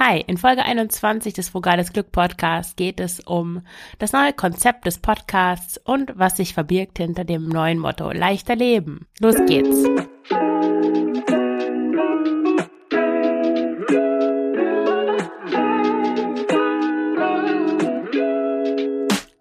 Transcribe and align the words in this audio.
Hi, 0.00 0.20
in 0.28 0.36
Folge 0.36 0.64
21 0.64 1.34
des 1.34 1.48
Frugales 1.48 1.92
Glück 1.92 2.12
Podcasts 2.12 2.76
geht 2.76 3.00
es 3.00 3.18
um 3.18 3.62
das 3.98 4.12
neue 4.12 4.32
Konzept 4.32 4.86
des 4.86 4.98
Podcasts 4.98 5.76
und 5.76 6.12
was 6.16 6.36
sich 6.36 6.54
verbirgt 6.54 6.98
hinter 6.98 7.24
dem 7.24 7.48
neuen 7.48 7.80
Motto 7.80 8.12
Leichter 8.12 8.54
Leben. 8.54 9.08
Los 9.18 9.34
geht's! 9.48 9.82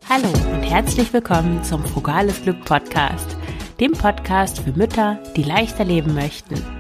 Hallo 0.10 0.30
und 0.56 0.64
herzlich 0.64 1.14
willkommen 1.14 1.64
zum 1.64 1.86
Frugales 1.86 2.42
Glück 2.42 2.66
Podcast, 2.66 3.38
dem 3.80 3.92
Podcast 3.92 4.62
für 4.62 4.72
Mütter, 4.72 5.22
die 5.36 5.44
leichter 5.44 5.86
leben 5.86 6.16
möchten. 6.16 6.77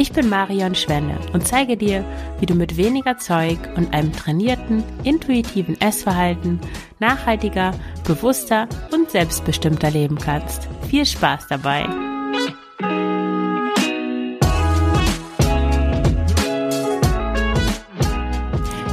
Ich 0.00 0.12
bin 0.12 0.28
Marion 0.28 0.76
Schwenne 0.76 1.18
und 1.32 1.44
zeige 1.44 1.76
dir, 1.76 2.04
wie 2.38 2.46
du 2.46 2.54
mit 2.54 2.76
weniger 2.76 3.18
Zeug 3.18 3.58
und 3.74 3.92
einem 3.92 4.12
trainierten, 4.12 4.84
intuitiven 5.02 5.78
Essverhalten 5.80 6.60
nachhaltiger, 7.00 7.72
bewusster 8.06 8.68
und 8.92 9.10
selbstbestimmter 9.10 9.90
leben 9.90 10.16
kannst. 10.16 10.68
Viel 10.88 11.04
Spaß 11.04 11.48
dabei! 11.48 11.80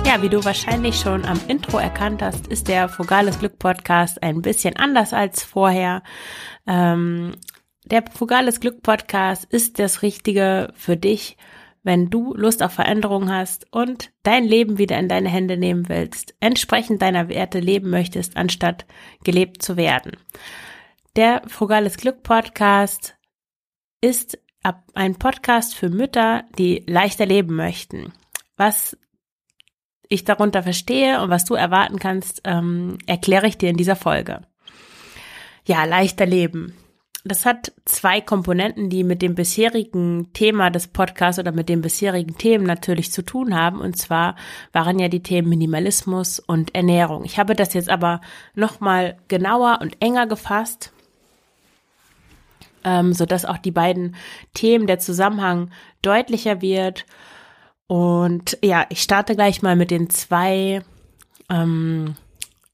Ja, 0.07 0.23
wie 0.23 0.29
du 0.29 0.43
wahrscheinlich 0.43 0.99
schon 0.99 1.23
am 1.25 1.39
Intro 1.47 1.77
erkannt 1.77 2.23
hast, 2.23 2.47
ist 2.47 2.67
der 2.67 2.89
Vogales 2.89 3.37
Glück 3.37 3.59
Podcast 3.59 4.23
ein 4.23 4.41
bisschen 4.41 4.75
anders 4.75 5.13
als 5.13 5.43
vorher. 5.43 6.01
Ähm, 6.65 7.33
der 7.85 8.03
Fugales 8.11 8.59
Glück 8.59 8.81
Podcast 8.81 9.45
ist 9.45 9.77
das 9.77 10.01
Richtige 10.01 10.73
für 10.75 10.97
dich, 10.97 11.37
wenn 11.83 12.09
du 12.09 12.33
Lust 12.33 12.63
auf 12.63 12.73
Veränderung 12.73 13.31
hast 13.31 13.67
und 13.71 14.11
dein 14.23 14.43
Leben 14.43 14.79
wieder 14.79 14.97
in 14.97 15.07
deine 15.07 15.29
Hände 15.29 15.55
nehmen 15.55 15.87
willst, 15.87 16.33
entsprechend 16.39 17.03
deiner 17.03 17.29
Werte 17.29 17.59
leben 17.59 17.91
möchtest, 17.91 18.37
anstatt 18.37 18.85
gelebt 19.23 19.61
zu 19.61 19.77
werden. 19.77 20.17
Der 21.15 21.43
Frugales 21.47 21.97
Glück 21.97 22.23
Podcast 22.23 23.15
ist 24.01 24.39
ein 24.95 25.15
Podcast 25.15 25.75
für 25.75 25.89
Mütter, 25.89 26.43
die 26.57 26.83
leichter 26.87 27.27
leben 27.27 27.55
möchten. 27.55 28.13
Was 28.57 28.97
ich 30.09 30.23
darunter 30.23 30.63
verstehe 30.63 31.21
und 31.21 31.29
was 31.29 31.45
du 31.45 31.53
erwarten 31.53 31.99
kannst, 31.99 32.41
ähm, 32.45 32.97
erkläre 33.05 33.45
ich 33.45 33.59
dir 33.59 33.69
in 33.69 33.77
dieser 33.77 33.95
Folge. 33.95 34.41
Ja, 35.67 35.85
leichter 35.85 36.25
leben 36.25 36.75
das 37.25 37.43
hat 37.43 37.73
zwei 37.85 38.21
Komponenten, 38.21 38.91
die 38.91 39.03
mit 39.03 39.23
dem 39.23 39.33
bisherigen 39.33 40.31
Thema 40.33 40.69
des 40.69 40.87
Podcasts 40.87 41.39
oder 41.39 41.51
mit 41.51 41.69
den 41.69 41.81
bisherigen 41.81 42.37
Themen 42.37 42.65
natürlich 42.65 43.11
zu 43.11 43.23
tun 43.23 43.55
haben. 43.55 43.81
Und 43.81 43.97
zwar 43.97 44.35
waren 44.73 44.99
ja 44.99 45.07
die 45.07 45.23
Themen 45.23 45.49
Minimalismus 45.49 46.39
und 46.39 46.75
Ernährung. 46.75 47.25
Ich 47.25 47.39
habe 47.39 47.55
das 47.55 47.73
jetzt 47.73 47.89
aber 47.89 48.21
nochmal 48.53 49.17
genauer 49.27 49.79
und 49.81 49.99
enger 50.03 50.27
gefasst, 50.27 50.93
ähm, 52.83 53.11
sodass 53.11 53.43
auch 53.43 53.57
die 53.57 53.71
beiden 53.71 54.15
Themen, 54.53 54.85
der 54.85 54.99
Zusammenhang 54.99 55.71
deutlicher 56.03 56.61
wird. 56.61 57.07
Und 57.87 58.59
ja, 58.63 58.85
ich 58.89 59.01
starte 59.01 59.33
gleich 59.35 59.63
mal 59.63 59.75
mit 59.75 59.89
den 59.89 60.11
zwei 60.11 60.83
ähm, 61.49 62.15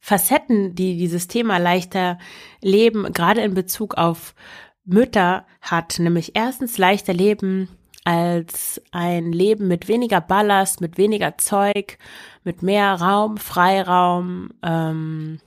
Facetten, 0.02 0.74
die 0.74 0.98
dieses 0.98 1.28
Thema 1.28 1.60
leichter 1.60 2.18
leben, 2.62 3.14
gerade 3.14 3.42
in 3.42 3.54
Bezug 3.54 3.96
auf 3.96 4.34
Mütter 4.84 5.46
hat, 5.62 6.00
nämlich 6.00 6.36
erstens 6.36 6.78
leichter 6.80 7.14
leben 7.14 7.70
als 8.04 8.82
ein 8.92 9.32
Leben 9.32 9.68
mit 9.68 9.88
weniger 9.88 10.20
Ballast, 10.20 10.82
mit 10.82 10.98
weniger 10.98 11.38
Zeug, 11.38 12.00
mit 12.44 12.64
mehr 12.64 12.96
Raum, 12.96 13.38
Freiraum 13.38 14.50
ähm, 14.64 15.40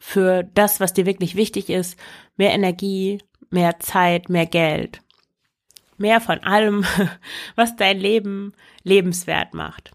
für 0.00 0.42
das, 0.42 0.80
was 0.80 0.92
dir 0.92 1.06
wirklich 1.06 1.36
wichtig 1.36 1.70
ist, 1.70 1.96
mehr 2.36 2.50
Energie, 2.50 3.22
mehr 3.50 3.78
Zeit, 3.78 4.28
mehr 4.28 4.46
Geld, 4.46 5.02
mehr 5.98 6.20
von 6.20 6.40
allem, 6.40 6.84
was 7.54 7.76
dein 7.76 8.00
Leben 8.00 8.54
lebenswert 8.82 9.54
macht. 9.54 9.92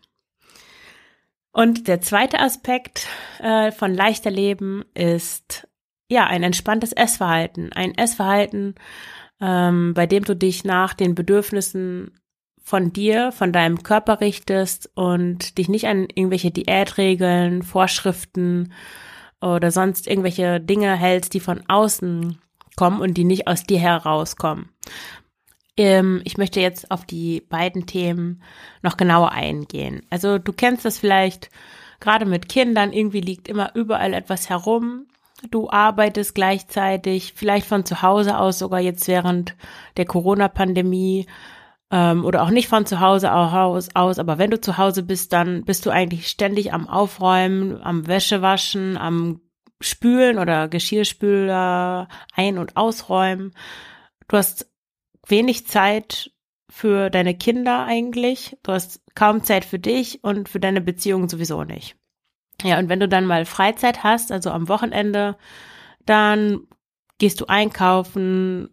Und 1.56 1.88
der 1.88 2.02
zweite 2.02 2.40
Aspekt 2.42 3.08
äh, 3.40 3.72
von 3.72 3.94
leichter 3.94 4.30
Leben 4.30 4.84
ist 4.94 5.66
ja 6.10 6.28
ein 6.28 6.44
entspanntes 6.44 6.92
Essverhalten. 6.92 7.72
Ein 7.72 7.98
Essverhalten, 7.98 8.76
ähm, 9.40 9.94
bei 9.94 10.06
dem 10.06 10.26
du 10.26 10.36
dich 10.36 10.66
nach 10.66 10.94
den 10.94 11.16
Bedürfnissen 11.16 12.20
von 12.62 12.92
dir, 12.92 13.32
von 13.32 13.54
deinem 13.54 13.84
Körper 13.84 14.20
richtest 14.20 14.92
und 14.96 15.58
dich 15.58 15.70
nicht 15.70 15.88
an 15.88 16.08
irgendwelche 16.14 16.52
Diätregeln, 16.52 17.64
Vorschriften 17.64 18.74
oder 19.40 19.72
sonst 19.72 20.08
irgendwelche 20.08 20.60
Dinge 20.60 20.94
hältst, 20.98 21.34
die 21.34 21.40
von 21.40 21.64
außen 21.70 22.38
kommen 22.76 23.00
und 23.00 23.14
die 23.14 23.24
nicht 23.24 23.48
aus 23.48 23.64
dir 23.64 23.80
herauskommen. 23.80 24.72
Ähm, 25.78 26.22
ich 26.24 26.38
möchte 26.38 26.59
jetzt 26.59 26.91
auf 26.91 27.06
die 27.06 27.41
beiden 27.41 27.86
Themen 27.86 28.41
noch 28.81 28.97
genauer 28.97 29.31
eingehen. 29.31 30.02
Also 30.09 30.38
du 30.38 30.53
kennst 30.53 30.86
das 30.86 31.00
vielleicht 31.00 31.50
gerade 32.00 32.25
mit 32.25 32.50
Kindern, 32.50 32.94
irgendwie 32.94 33.22
liegt 33.22 33.47
immer 33.47 33.75
überall 33.75 34.14
etwas 34.14 34.50
herum. 34.50 35.08
Du 35.52 35.69
arbeitest 35.69 36.34
gleichzeitig, 36.34 37.34
vielleicht 37.35 37.68
von 37.68 37.85
zu 37.85 38.02
Hause 38.02 38.38
aus, 38.38 38.59
sogar 38.59 38.80
jetzt 38.80 39.08
während 39.08 39.56
der 39.97 40.06
Corona-Pandemie 40.06 41.28
ähm, 41.91 42.25
oder 42.25 42.44
auch 42.44 42.50
nicht 42.50 42.68
von 42.68 42.85
zu 42.85 43.00
Hause 43.00 43.34
aus, 43.34 43.90
aus, 43.94 44.18
aber 44.18 44.38
wenn 44.38 44.52
du 44.52 44.59
zu 44.59 44.78
Hause 44.78 45.03
bist, 45.03 45.34
dann 45.34 45.66
bist 45.66 45.85
du 45.85 45.91
eigentlich 45.91 46.28
ständig 46.28 46.74
am 46.74 46.88
Aufräumen, 46.88 47.81
am 47.84 48.08
Wäschewaschen, 48.08 48.97
am 48.97 49.41
Spülen 49.81 50.40
oder 50.40 50.68
Geschirrspüler 50.68 52.08
ein- 52.34 52.58
und 52.58 52.78
ausräumen. 52.78 53.53
Du 54.28 54.38
hast 54.38 54.72
wenig 55.28 55.68
Zeit 55.68 56.31
für 56.69 57.09
deine 57.09 57.36
Kinder 57.36 57.86
eigentlich. 57.86 58.58
Du 58.63 58.72
hast 58.72 59.02
kaum 59.16 59.44
Zeit 59.44 59.66
für 59.66 59.80
dich 59.80 60.24
und 60.24 60.50
für 60.50 60.59
deine 60.59 60.81
Beziehung 60.81 61.30
sowieso 61.30 61.63
nicht. 61.63 61.96
Ja, 62.63 62.80
und 62.80 62.90
wenn 62.90 63.00
du 63.00 63.08
dann 63.08 63.25
mal 63.25 63.46
Freizeit 63.46 64.03
hast, 64.03 64.31
also 64.31 64.50
am 64.50 64.68
Wochenende, 64.69 65.38
dann 66.06 66.68
gehst 67.18 67.41
du 67.41 67.46
einkaufen, 67.47 68.69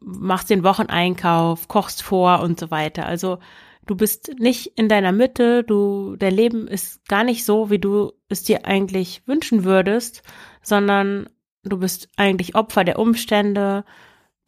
machst 0.00 0.50
den 0.50 0.64
Wocheneinkauf, 0.64 1.68
kochst 1.68 2.02
vor 2.02 2.40
und 2.40 2.58
so 2.58 2.70
weiter. 2.70 3.06
Also 3.06 3.38
du 3.86 3.96
bist 3.96 4.32
nicht 4.38 4.78
in 4.78 4.88
deiner 4.88 5.12
Mitte, 5.12 5.64
du, 5.64 6.16
dein 6.16 6.34
Leben 6.34 6.68
ist 6.68 7.06
gar 7.08 7.24
nicht 7.24 7.44
so, 7.44 7.70
wie 7.70 7.78
du 7.78 8.12
es 8.28 8.42
dir 8.42 8.66
eigentlich 8.66 9.22
wünschen 9.26 9.64
würdest, 9.64 10.22
sondern 10.62 11.28
du 11.64 11.78
bist 11.78 12.08
eigentlich 12.16 12.54
Opfer 12.54 12.84
der 12.84 12.98
Umstände, 12.98 13.84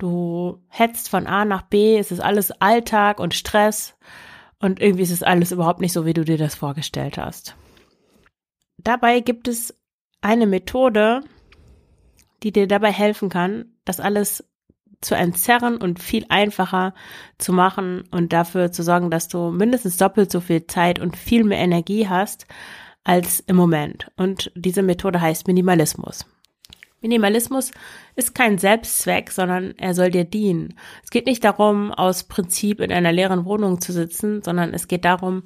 Du 0.00 0.62
hetzt 0.68 1.10
von 1.10 1.26
A 1.26 1.44
nach 1.44 1.60
B, 1.60 1.98
es 1.98 2.10
ist 2.10 2.20
alles 2.20 2.50
Alltag 2.52 3.20
und 3.20 3.34
Stress 3.34 3.98
und 4.58 4.80
irgendwie 4.80 5.02
ist 5.02 5.10
es 5.10 5.22
alles 5.22 5.52
überhaupt 5.52 5.80
nicht 5.80 5.92
so, 5.92 6.06
wie 6.06 6.14
du 6.14 6.24
dir 6.24 6.38
das 6.38 6.54
vorgestellt 6.54 7.18
hast. 7.18 7.54
Dabei 8.78 9.20
gibt 9.20 9.46
es 9.46 9.78
eine 10.22 10.46
Methode, 10.46 11.20
die 12.42 12.50
dir 12.50 12.66
dabei 12.66 12.90
helfen 12.90 13.28
kann, 13.28 13.74
das 13.84 14.00
alles 14.00 14.48
zu 15.02 15.14
entzerren 15.14 15.76
und 15.76 15.98
viel 15.98 16.24
einfacher 16.30 16.94
zu 17.36 17.52
machen 17.52 18.04
und 18.10 18.32
dafür 18.32 18.72
zu 18.72 18.82
sorgen, 18.82 19.10
dass 19.10 19.28
du 19.28 19.50
mindestens 19.50 19.98
doppelt 19.98 20.32
so 20.32 20.40
viel 20.40 20.66
Zeit 20.66 20.98
und 20.98 21.18
viel 21.18 21.44
mehr 21.44 21.58
Energie 21.58 22.08
hast 22.08 22.46
als 23.04 23.40
im 23.40 23.56
Moment. 23.56 24.10
Und 24.16 24.50
diese 24.54 24.80
Methode 24.82 25.20
heißt 25.20 25.46
Minimalismus. 25.46 26.24
Minimalismus 27.00 27.70
ist 28.14 28.34
kein 28.34 28.58
Selbstzweck, 28.58 29.30
sondern 29.30 29.74
er 29.78 29.94
soll 29.94 30.10
dir 30.10 30.24
dienen. 30.24 30.74
Es 31.02 31.10
geht 31.10 31.26
nicht 31.26 31.44
darum, 31.44 31.92
aus 31.92 32.24
Prinzip 32.24 32.80
in 32.80 32.92
einer 32.92 33.12
leeren 33.12 33.44
Wohnung 33.44 33.80
zu 33.80 33.92
sitzen, 33.92 34.42
sondern 34.42 34.74
es 34.74 34.86
geht 34.86 35.04
darum, 35.04 35.44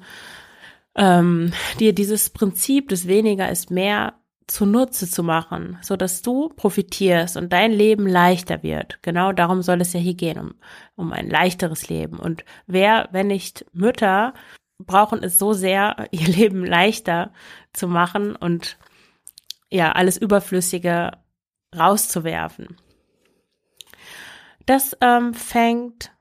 ähm, 0.95 1.51
dir 1.79 1.93
dieses 1.93 2.29
Prinzip 2.29 2.89
des 2.89 3.07
weniger 3.07 3.49
ist 3.49 3.71
mehr 3.71 4.15
zunutze 4.47 5.09
zu 5.09 5.23
machen, 5.23 5.77
so 5.81 5.95
dass 5.95 6.21
du 6.21 6.49
profitierst 6.49 7.35
und 7.35 7.51
dein 7.51 7.71
Leben 7.71 8.07
leichter 8.07 8.61
wird. 8.61 8.99
Genau 9.01 9.31
darum 9.31 9.61
soll 9.61 9.81
es 9.81 9.93
ja 9.93 9.99
hier 9.99 10.13
gehen, 10.13 10.37
um, 10.37 10.55
um 10.95 11.13
ein 11.13 11.29
leichteres 11.29 11.89
Leben. 11.89 12.19
Und 12.19 12.45
wer, 12.67 13.09
wenn 13.11 13.27
nicht 13.27 13.65
Mütter, 13.73 14.33
brauchen 14.77 15.23
es 15.23 15.39
so 15.39 15.53
sehr, 15.53 16.07
ihr 16.11 16.27
Leben 16.27 16.65
leichter 16.65 17.31
zu 17.73 17.87
machen 17.87 18.35
und 18.35 18.77
ja, 19.71 19.91
alles 19.93 20.17
Überflüssige 20.17 21.11
rauszuwerfen. 21.77 22.77
Das 24.65 24.97
ähm, 25.01 25.33
fängt 25.33 26.11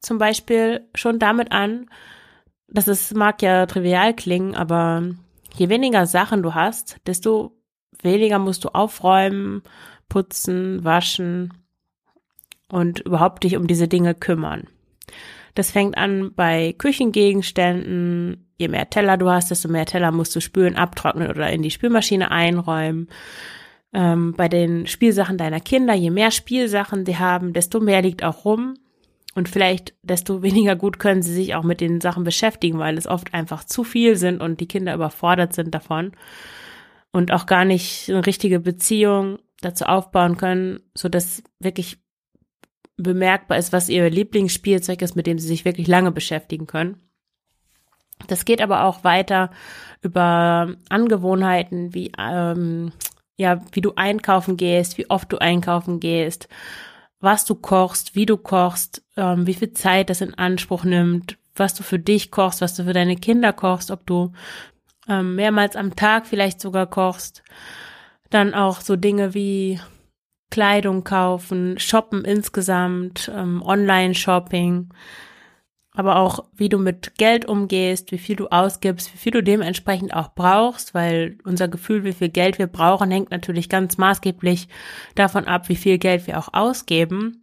zum 0.00 0.18
Beispiel 0.18 0.88
schon 0.94 1.18
damit 1.18 1.52
an, 1.52 1.90
dass 2.68 2.86
es 2.86 3.12
mag 3.14 3.42
ja 3.42 3.66
trivial 3.66 4.14
klingen, 4.14 4.54
aber 4.54 5.02
je 5.54 5.68
weniger 5.68 6.06
Sachen 6.06 6.42
du 6.42 6.54
hast, 6.54 6.98
desto 7.06 7.56
weniger 8.02 8.38
musst 8.38 8.64
du 8.64 8.68
aufräumen, 8.68 9.62
putzen, 10.08 10.84
waschen 10.84 11.54
und 12.68 13.00
überhaupt 13.00 13.44
dich 13.44 13.56
um 13.56 13.66
diese 13.66 13.88
Dinge 13.88 14.14
kümmern. 14.14 14.68
Das 15.54 15.70
fängt 15.70 15.96
an 15.96 16.34
bei 16.34 16.74
Küchengegenständen. 16.76 18.52
Je 18.58 18.68
mehr 18.68 18.90
Teller 18.90 19.16
du 19.16 19.30
hast, 19.30 19.50
desto 19.50 19.68
mehr 19.68 19.86
Teller 19.86 20.12
musst 20.12 20.36
du 20.36 20.40
spülen, 20.40 20.76
abtrocknen 20.76 21.30
oder 21.30 21.50
in 21.50 21.62
die 21.62 21.70
Spülmaschine 21.70 22.30
einräumen. 22.30 23.08
Ähm, 23.96 24.34
bei 24.36 24.46
den 24.46 24.86
Spielsachen 24.86 25.38
deiner 25.38 25.58
Kinder, 25.58 25.94
je 25.94 26.10
mehr 26.10 26.30
Spielsachen 26.30 27.06
sie 27.06 27.16
haben, 27.16 27.54
desto 27.54 27.80
mehr 27.80 28.02
liegt 28.02 28.22
auch 28.22 28.44
rum. 28.44 28.74
Und 29.34 29.48
vielleicht 29.48 29.94
desto 30.02 30.42
weniger 30.42 30.76
gut 30.76 30.98
können 30.98 31.22
sie 31.22 31.32
sich 31.32 31.54
auch 31.54 31.62
mit 31.62 31.80
den 31.80 32.02
Sachen 32.02 32.22
beschäftigen, 32.22 32.78
weil 32.78 32.98
es 32.98 33.06
oft 33.06 33.32
einfach 33.32 33.64
zu 33.64 33.84
viel 33.84 34.16
sind 34.16 34.42
und 34.42 34.60
die 34.60 34.68
Kinder 34.68 34.94
überfordert 34.94 35.54
sind 35.54 35.74
davon 35.74 36.12
und 37.10 37.32
auch 37.32 37.46
gar 37.46 37.64
nicht 37.64 38.10
eine 38.10 38.26
richtige 38.26 38.60
Beziehung 38.60 39.38
dazu 39.62 39.86
aufbauen 39.86 40.36
können, 40.36 40.80
so 40.92 41.08
dass 41.08 41.42
wirklich 41.58 41.96
bemerkbar 42.98 43.56
ist, 43.56 43.72
was 43.72 43.88
ihr 43.88 44.10
Lieblingsspielzeug 44.10 45.00
ist, 45.00 45.16
mit 45.16 45.26
dem 45.26 45.38
sie 45.38 45.48
sich 45.48 45.64
wirklich 45.64 45.86
lange 45.86 46.12
beschäftigen 46.12 46.66
können. 46.66 47.00
Das 48.28 48.44
geht 48.44 48.60
aber 48.60 48.84
auch 48.84 49.04
weiter 49.04 49.50
über 50.02 50.74
Angewohnheiten 50.90 51.94
wie 51.94 52.12
ähm, 52.18 52.92
ja, 53.36 53.60
wie 53.72 53.80
du 53.80 53.92
einkaufen 53.96 54.56
gehst, 54.56 54.98
wie 54.98 55.10
oft 55.10 55.32
du 55.32 55.38
einkaufen 55.38 56.00
gehst, 56.00 56.48
was 57.20 57.44
du 57.44 57.54
kochst, 57.54 58.14
wie 58.14 58.26
du 58.26 58.36
kochst, 58.36 59.02
ähm, 59.16 59.46
wie 59.46 59.54
viel 59.54 59.72
Zeit 59.72 60.10
das 60.10 60.20
in 60.20 60.34
Anspruch 60.34 60.84
nimmt, 60.84 61.38
was 61.54 61.74
du 61.74 61.82
für 61.82 61.98
dich 61.98 62.30
kochst, 62.30 62.60
was 62.60 62.74
du 62.74 62.84
für 62.84 62.92
deine 62.92 63.16
Kinder 63.16 63.52
kochst, 63.52 63.90
ob 63.90 64.06
du 64.06 64.32
ähm, 65.08 65.34
mehrmals 65.34 65.76
am 65.76 65.96
Tag 65.96 66.26
vielleicht 66.26 66.60
sogar 66.60 66.86
kochst. 66.86 67.42
Dann 68.30 68.54
auch 68.54 68.80
so 68.80 68.96
Dinge 68.96 69.34
wie 69.34 69.80
Kleidung 70.50 71.04
kaufen, 71.04 71.78
shoppen 71.78 72.24
insgesamt, 72.24 73.30
ähm, 73.34 73.62
Online-Shopping, 73.62 74.88
aber 75.96 76.16
auch 76.16 76.44
wie 76.54 76.68
du 76.68 76.78
mit 76.78 77.16
Geld 77.16 77.46
umgehst, 77.46 78.12
wie 78.12 78.18
viel 78.18 78.36
du 78.36 78.48
ausgibst, 78.48 79.12
wie 79.12 79.18
viel 79.18 79.32
du 79.32 79.42
dementsprechend 79.42 80.14
auch 80.14 80.34
brauchst, 80.34 80.94
weil 80.94 81.38
unser 81.44 81.68
Gefühl, 81.68 82.04
wie 82.04 82.12
viel 82.12 82.28
Geld 82.28 82.58
wir 82.58 82.66
brauchen, 82.66 83.10
hängt 83.10 83.30
natürlich 83.30 83.70
ganz 83.70 83.96
maßgeblich 83.96 84.68
davon 85.14 85.46
ab, 85.46 85.70
wie 85.70 85.76
viel 85.76 85.96
Geld 85.96 86.26
wir 86.26 86.38
auch 86.38 86.52
ausgeben. 86.52 87.42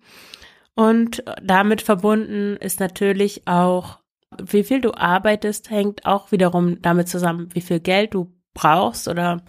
Und 0.76 1.24
damit 1.42 1.82
verbunden 1.82 2.56
ist 2.58 2.80
natürlich 2.80 3.48
auch, 3.48 4.00
wie 4.42 4.64
viel 4.64 4.82
du 4.82 4.94
arbeitest, 4.94 5.72
hängt 5.72 6.06
auch 6.06 6.32
wiederum 6.32 6.80
damit 6.82 7.10
zusammen, 7.10 7.50
wie 7.54 7.62
viel 7.62 7.80
Geld 7.80 8.14
du 8.14 8.32
brauchst 8.54 9.08
oder 9.08 9.42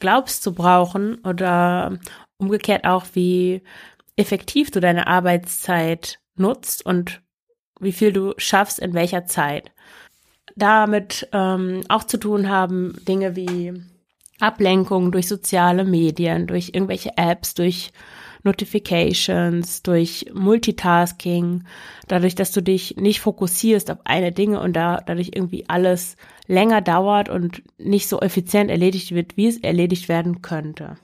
glaubst 0.00 0.42
zu 0.42 0.54
brauchen 0.54 1.16
oder 1.24 1.98
umgekehrt 2.36 2.84
auch, 2.84 3.06
wie 3.14 3.62
effektiv 4.16 4.70
du 4.70 4.80
deine 4.80 5.06
Arbeitszeit 5.06 6.20
nutzt 6.36 6.84
und 6.84 7.22
wie 7.80 7.92
viel 7.92 8.12
du 8.12 8.34
schaffst 8.36 8.78
in 8.78 8.94
welcher 8.94 9.26
Zeit. 9.26 9.72
Damit 10.56 11.28
ähm, 11.32 11.82
auch 11.88 12.04
zu 12.04 12.18
tun 12.18 12.48
haben 12.48 12.96
Dinge 13.06 13.36
wie 13.36 13.72
Ablenkung 14.40 15.12
durch 15.12 15.28
soziale 15.28 15.84
Medien, 15.84 16.46
durch 16.46 16.70
irgendwelche 16.72 17.16
Apps, 17.16 17.54
durch 17.54 17.92
Notifications, 18.42 19.82
durch 19.82 20.26
Multitasking, 20.32 21.64
dadurch, 22.08 22.34
dass 22.34 22.52
du 22.52 22.62
dich 22.62 22.96
nicht 22.96 23.20
fokussierst 23.20 23.90
auf 23.90 23.98
eine 24.04 24.32
Dinge 24.32 24.60
und 24.60 24.74
da 24.74 25.02
dadurch 25.04 25.32
irgendwie 25.34 25.68
alles 25.68 26.16
länger 26.46 26.80
dauert 26.80 27.28
und 27.28 27.62
nicht 27.78 28.08
so 28.08 28.20
effizient 28.20 28.70
erledigt 28.70 29.14
wird, 29.14 29.36
wie 29.36 29.46
es 29.46 29.58
erledigt 29.58 30.08
werden 30.08 30.42
könnte. 30.42 30.96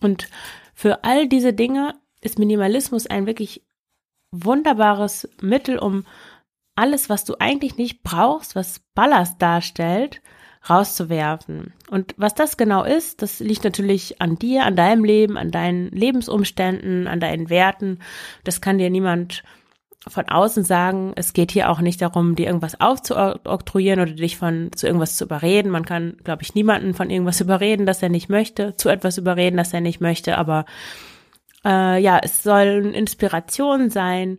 Und 0.00 0.28
für 0.74 1.04
all 1.04 1.28
diese 1.28 1.52
Dinge 1.52 1.94
ist 2.20 2.38
Minimalismus 2.38 3.06
ein 3.06 3.26
wirklich 3.26 3.62
wunderbares 4.34 5.28
Mittel, 5.40 5.78
um 5.78 6.04
alles, 6.74 7.08
was 7.08 7.24
du 7.24 7.36
eigentlich 7.38 7.76
nicht 7.76 8.02
brauchst, 8.02 8.56
was 8.56 8.80
Ballast 8.94 9.40
darstellt, 9.40 10.20
rauszuwerfen. 10.68 11.72
Und 11.90 12.14
was 12.16 12.34
das 12.34 12.56
genau 12.56 12.84
ist, 12.84 13.22
das 13.22 13.40
liegt 13.40 13.64
natürlich 13.64 14.20
an 14.20 14.38
dir, 14.38 14.64
an 14.64 14.76
deinem 14.76 15.04
Leben, 15.04 15.36
an 15.36 15.50
deinen 15.50 15.90
Lebensumständen, 15.90 17.06
an 17.06 17.20
deinen 17.20 17.50
Werten. 17.50 17.98
Das 18.44 18.60
kann 18.60 18.78
dir 18.78 18.90
niemand 18.90 19.44
von 20.06 20.28
außen 20.28 20.64
sagen. 20.64 21.12
Es 21.16 21.32
geht 21.32 21.50
hier 21.50 21.70
auch 21.70 21.80
nicht 21.80 22.02
darum, 22.02 22.34
dir 22.34 22.46
irgendwas 22.46 22.80
aufzuoktroyieren 22.80 24.00
oder 24.00 24.12
dich 24.12 24.36
von 24.36 24.70
zu 24.74 24.86
irgendwas 24.86 25.16
zu 25.16 25.24
überreden. 25.24 25.70
Man 25.70 25.84
kann, 25.84 26.16
glaube 26.24 26.42
ich, 26.42 26.54
niemanden 26.54 26.94
von 26.94 27.10
irgendwas 27.10 27.40
überreden, 27.42 27.86
das 27.86 28.02
er 28.02 28.08
nicht 28.08 28.28
möchte, 28.28 28.74
zu 28.76 28.88
etwas 28.88 29.18
überreden, 29.18 29.56
das 29.56 29.72
er 29.72 29.80
nicht 29.80 30.00
möchte. 30.00 30.38
Aber 30.38 30.64
äh, 31.64 32.00
ja, 32.00 32.20
es 32.22 32.42
sollen 32.42 32.94
Inspirationen 32.94 33.90
sein, 33.90 34.38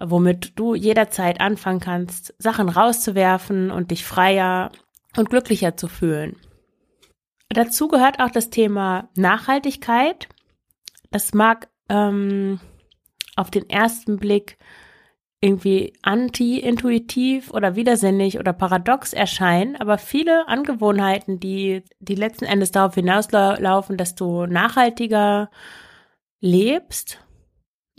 womit 0.00 0.58
du 0.58 0.74
jederzeit 0.74 1.40
anfangen 1.40 1.80
kannst, 1.80 2.34
Sachen 2.38 2.68
rauszuwerfen 2.68 3.70
und 3.70 3.90
dich 3.90 4.04
freier 4.04 4.70
und 5.16 5.30
glücklicher 5.30 5.76
zu 5.76 5.88
fühlen. 5.88 6.36
Dazu 7.48 7.88
gehört 7.88 8.20
auch 8.20 8.30
das 8.30 8.50
Thema 8.50 9.08
Nachhaltigkeit. 9.16 10.28
Das 11.10 11.32
mag 11.32 11.68
ähm, 11.88 12.60
auf 13.36 13.50
den 13.50 13.70
ersten 13.70 14.18
Blick 14.18 14.58
irgendwie 15.40 15.92
anti-intuitiv 16.02 17.50
oder 17.52 17.76
widersinnig 17.76 18.38
oder 18.38 18.52
paradox 18.52 19.12
erscheinen, 19.12 19.76
aber 19.76 19.98
viele 19.98 20.48
Angewohnheiten, 20.48 21.38
die, 21.38 21.84
die 22.00 22.14
letzten 22.14 22.46
Endes 22.46 22.72
darauf 22.72 22.94
hinauslaufen, 22.94 23.96
dass 23.96 24.14
du 24.14 24.46
nachhaltiger 24.46 25.50
lebst, 26.40 27.18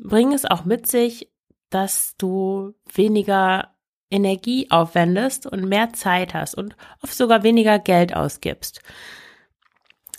bring 0.01 0.33
es 0.33 0.45
auch 0.45 0.65
mit 0.65 0.87
sich, 0.87 1.31
dass 1.69 2.15
du 2.17 2.73
weniger 2.93 3.75
Energie 4.09 4.71
aufwendest 4.71 5.45
und 5.45 5.67
mehr 5.67 5.91
Zeit 5.93 6.33
hast 6.33 6.55
und 6.55 6.75
oft 7.03 7.13
sogar 7.13 7.43
weniger 7.43 7.77
Geld 7.79 8.15
ausgibst. 8.15 8.81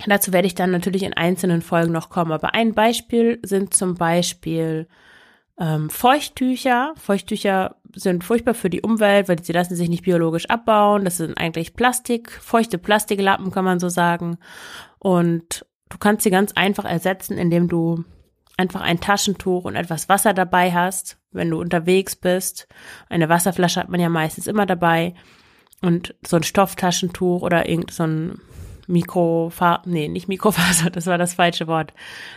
Dazu 0.06 0.32
werde 0.32 0.46
ich 0.46 0.54
dann 0.54 0.70
natürlich 0.70 1.02
in 1.02 1.14
einzelnen 1.14 1.62
Folgen 1.62 1.92
noch 1.92 2.10
kommen. 2.10 2.32
Aber 2.32 2.54
ein 2.54 2.74
Beispiel 2.74 3.40
sind 3.42 3.74
zum 3.74 3.94
Beispiel 3.94 4.86
ähm, 5.58 5.90
Feuchttücher. 5.90 6.94
Feuchttücher 6.96 7.76
sind 7.94 8.22
furchtbar 8.22 8.54
für 8.54 8.70
die 8.70 8.82
Umwelt, 8.82 9.28
weil 9.28 9.42
sie 9.42 9.52
lassen 9.52 9.74
sich 9.74 9.88
nicht 9.88 10.04
biologisch 10.04 10.46
abbauen. 10.46 11.04
Das 11.04 11.16
sind 11.16 11.36
eigentlich 11.36 11.74
Plastik, 11.74 12.30
feuchte 12.30 12.78
Plastiklappen, 12.78 13.50
kann 13.50 13.64
man 13.64 13.80
so 13.80 13.88
sagen. 13.88 14.38
Und 15.00 15.66
du 15.88 15.98
kannst 15.98 16.22
sie 16.22 16.30
ganz 16.30 16.52
einfach 16.52 16.84
ersetzen, 16.84 17.38
indem 17.38 17.68
du 17.68 18.04
einfach 18.56 18.80
ein 18.80 19.00
Taschentuch 19.00 19.64
und 19.64 19.76
etwas 19.76 20.08
Wasser 20.08 20.34
dabei 20.34 20.72
hast, 20.72 21.18
wenn 21.30 21.50
du 21.50 21.60
unterwegs 21.60 22.16
bist. 22.16 22.68
Eine 23.08 23.28
Wasserflasche 23.28 23.80
hat 23.80 23.88
man 23.88 24.00
ja 24.00 24.08
meistens 24.08 24.46
immer 24.46 24.66
dabei. 24.66 25.14
Und 25.80 26.14
so 26.26 26.36
ein 26.36 26.42
Stofftaschentuch 26.42 27.42
oder 27.42 27.68
irgend 27.68 27.92
so 27.92 28.02
ein 28.02 28.40
Mikrofaser, 28.88 29.82
nee, 29.84 30.08
nicht 30.08 30.28
Mikrofaser, 30.28 30.90
das 30.92 31.06
war 31.06 31.18
das 31.18 31.34
falsche 31.34 31.68
Wort. 31.68 31.92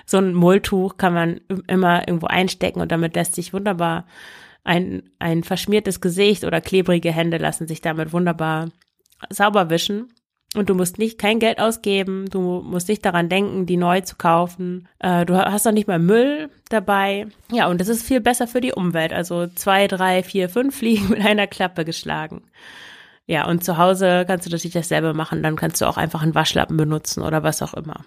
So 0.06 0.18
ein 0.18 0.34
Mulltuch 0.34 0.98
kann 0.98 1.14
man 1.14 1.42
immer 1.68 2.08
irgendwo 2.08 2.28
einstecken 2.28 2.82
und 2.82 2.92
damit 2.92 3.16
lässt 3.16 3.34
sich 3.36 3.54
wunderbar 3.54 4.06
ein, 4.64 5.10
ein 5.18 5.44
verschmiertes 5.44 6.02
Gesicht 6.02 6.44
oder 6.44 6.62
klebrige 6.62 7.12
Hände 7.12 7.38
lassen 7.38 7.68
sich 7.68 7.82
damit 7.82 8.14
wunderbar 8.14 8.70
sauber 9.30 9.70
wischen. 9.70 10.14
Und 10.54 10.70
du 10.70 10.76
musst 10.76 10.98
nicht 10.98 11.18
kein 11.18 11.40
Geld 11.40 11.60
ausgeben, 11.60 12.26
du 12.30 12.62
musst 12.62 12.90
nicht 12.90 13.06
daran 13.06 13.30
denken, 13.30 13.66
die 13.66 13.78
neu 13.78 14.02
zu 14.02 14.18
kaufen. 14.18 14.90
Äh, 15.00 15.26
du 15.26 15.38
hast 15.38 15.66
auch 15.66 15.72
nicht 15.72 15.88
mal 15.88 16.00
Müll 16.00 16.50
dabei. 16.68 17.28
Ja, 17.52 17.68
und 17.68 17.80
das 17.80 17.88
ist 17.88 18.04
viel 18.04 18.20
besser 18.20 18.48
für 18.48 18.60
die 18.60 18.74
Umwelt. 18.74 19.14
Also 19.14 19.48
zwei, 19.48 19.88
drei, 19.88 20.24
vier, 20.24 20.50
fünf 20.50 20.78
Fliegen 20.78 21.08
mit 21.10 21.26
einer 21.26 21.48
Klappe 21.48 21.86
geschlagen. 21.86 22.44
Ja, 23.28 23.48
und 23.48 23.64
zu 23.64 23.78
Hause 23.78 24.26
kannst 24.28 24.46
du 24.46 24.50
natürlich 24.50 24.74
dasselbe 24.74 25.14
machen. 25.14 25.42
Dann 25.42 25.56
kannst 25.56 25.80
du 25.80 25.86
auch 25.86 25.96
einfach 25.96 26.22
einen 26.22 26.36
Waschlappen 26.36 26.76
benutzen 26.76 27.24
oder 27.24 27.44
was 27.44 27.62
auch 27.62 27.74
immer. 27.74 28.04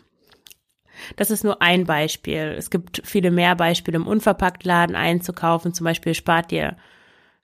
Das 1.16 1.30
ist 1.30 1.44
nur 1.44 1.62
ein 1.62 1.84
Beispiel. 1.86 2.54
Es 2.58 2.68
gibt 2.68 3.00
viele 3.04 3.30
mehr 3.30 3.56
Beispiele 3.56 3.96
im 3.96 4.06
Unverpacktladen 4.06 4.96
einzukaufen. 4.96 5.72
Zum 5.72 5.84
Beispiel 5.84 6.12
spart 6.12 6.50
dir 6.50 6.76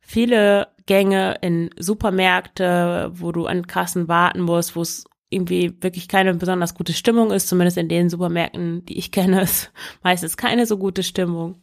viele 0.00 0.68
Gänge 0.86 1.36
in 1.40 1.70
Supermärkte, 1.78 3.12
wo 3.14 3.32
du 3.32 3.46
an 3.46 3.66
Kassen 3.66 4.08
warten 4.08 4.40
musst, 4.40 4.74
wo 4.74 4.82
es 4.82 5.04
irgendwie 5.30 5.72
wirklich 5.80 6.08
keine 6.08 6.34
besonders 6.34 6.74
gute 6.74 6.92
Stimmung 6.92 7.30
ist, 7.30 7.48
zumindest 7.48 7.78
in 7.78 7.88
den 7.88 8.10
Supermärkten, 8.10 8.84
die 8.86 8.98
ich 8.98 9.12
kenne, 9.12 9.42
ist 9.42 9.72
meistens 10.02 10.36
keine 10.36 10.66
so 10.66 10.76
gute 10.76 11.02
Stimmung. 11.02 11.62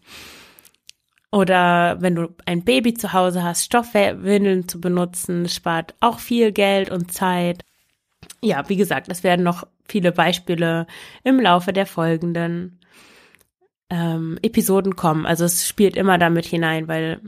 Oder 1.29 1.97
wenn 2.01 2.15
du 2.15 2.33
ein 2.45 2.63
Baby 2.63 2.93
zu 2.93 3.11
Hause 3.11 3.43
hast, 3.43 3.65
Stoffwindeln 3.65 4.67
zu 4.67 4.79
benutzen, 4.79 5.49
spart 5.49 5.93
auch 5.99 6.19
viel 6.19 6.53
Geld 6.53 6.89
und 6.89 7.11
Zeit. 7.11 7.65
Ja, 8.41 8.67
wie 8.69 8.77
gesagt, 8.77 9.09
es 9.09 9.23
werden 9.23 9.43
noch 9.43 9.67
viele 9.87 10.13
Beispiele 10.13 10.87
im 11.23 11.39
Laufe 11.39 11.73
der 11.73 11.85
folgenden 11.85 12.79
ähm, 13.89 14.39
Episoden 14.41 14.95
kommen. 14.95 15.25
Also 15.25 15.43
es 15.43 15.67
spielt 15.67 15.97
immer 15.97 16.17
damit 16.17 16.45
hinein, 16.45 16.87
weil 16.87 17.19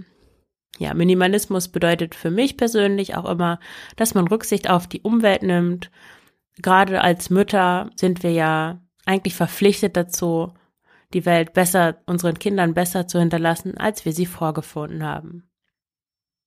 ja, 0.78 0.94
Minimalismus 0.94 1.68
bedeutet 1.68 2.16
für 2.16 2.32
mich 2.32 2.56
persönlich 2.56 3.16
auch 3.16 3.26
immer, 3.26 3.60
dass 3.96 4.14
man 4.14 4.28
Rücksicht 4.28 4.70
auf 4.70 4.88
die 4.88 5.02
Umwelt 5.02 5.44
nimmt. 5.44 5.92
Gerade 6.58 7.02
als 7.02 7.30
Mütter 7.30 7.90
sind 7.96 8.24
wir 8.24 8.32
ja 8.32 8.82
eigentlich 9.06 9.36
verpflichtet 9.36 9.98
dazu, 9.98 10.54
die 11.14 11.26
Welt 11.26 11.54
besser, 11.54 11.98
unseren 12.06 12.38
Kindern 12.38 12.74
besser 12.74 13.08
zu 13.08 13.20
hinterlassen, 13.20 13.78
als 13.78 14.06
wir 14.06 14.14
sie 14.14 14.26
vorgefunden 14.26 15.04
haben. 15.04 15.50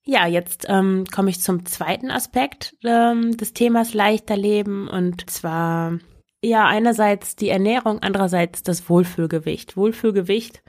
Ja, 0.05 0.27
jetzt 0.27 0.67
ähm, 0.69 1.05
komme 1.13 1.31
ich 1.31 1.41
zum 1.41 1.65
zweiten 1.67 2.11
Aspekt 2.11 2.77
ähm, 2.85 3.37
des 3.37 3.53
Themas 3.53 3.95
leichter 3.95 4.37
Leben 4.37 4.89
und 4.89 5.31
zwar 5.31 5.99
ja 6.43 6.67
einerseits 6.67 7.37
die 7.37 7.51
Ernährung, 7.51 8.01
andererseits 8.01 8.63
das 8.63 8.89
Wohlfühlgewicht. 8.89 9.77
Wohlfühlgewicht 9.77 10.63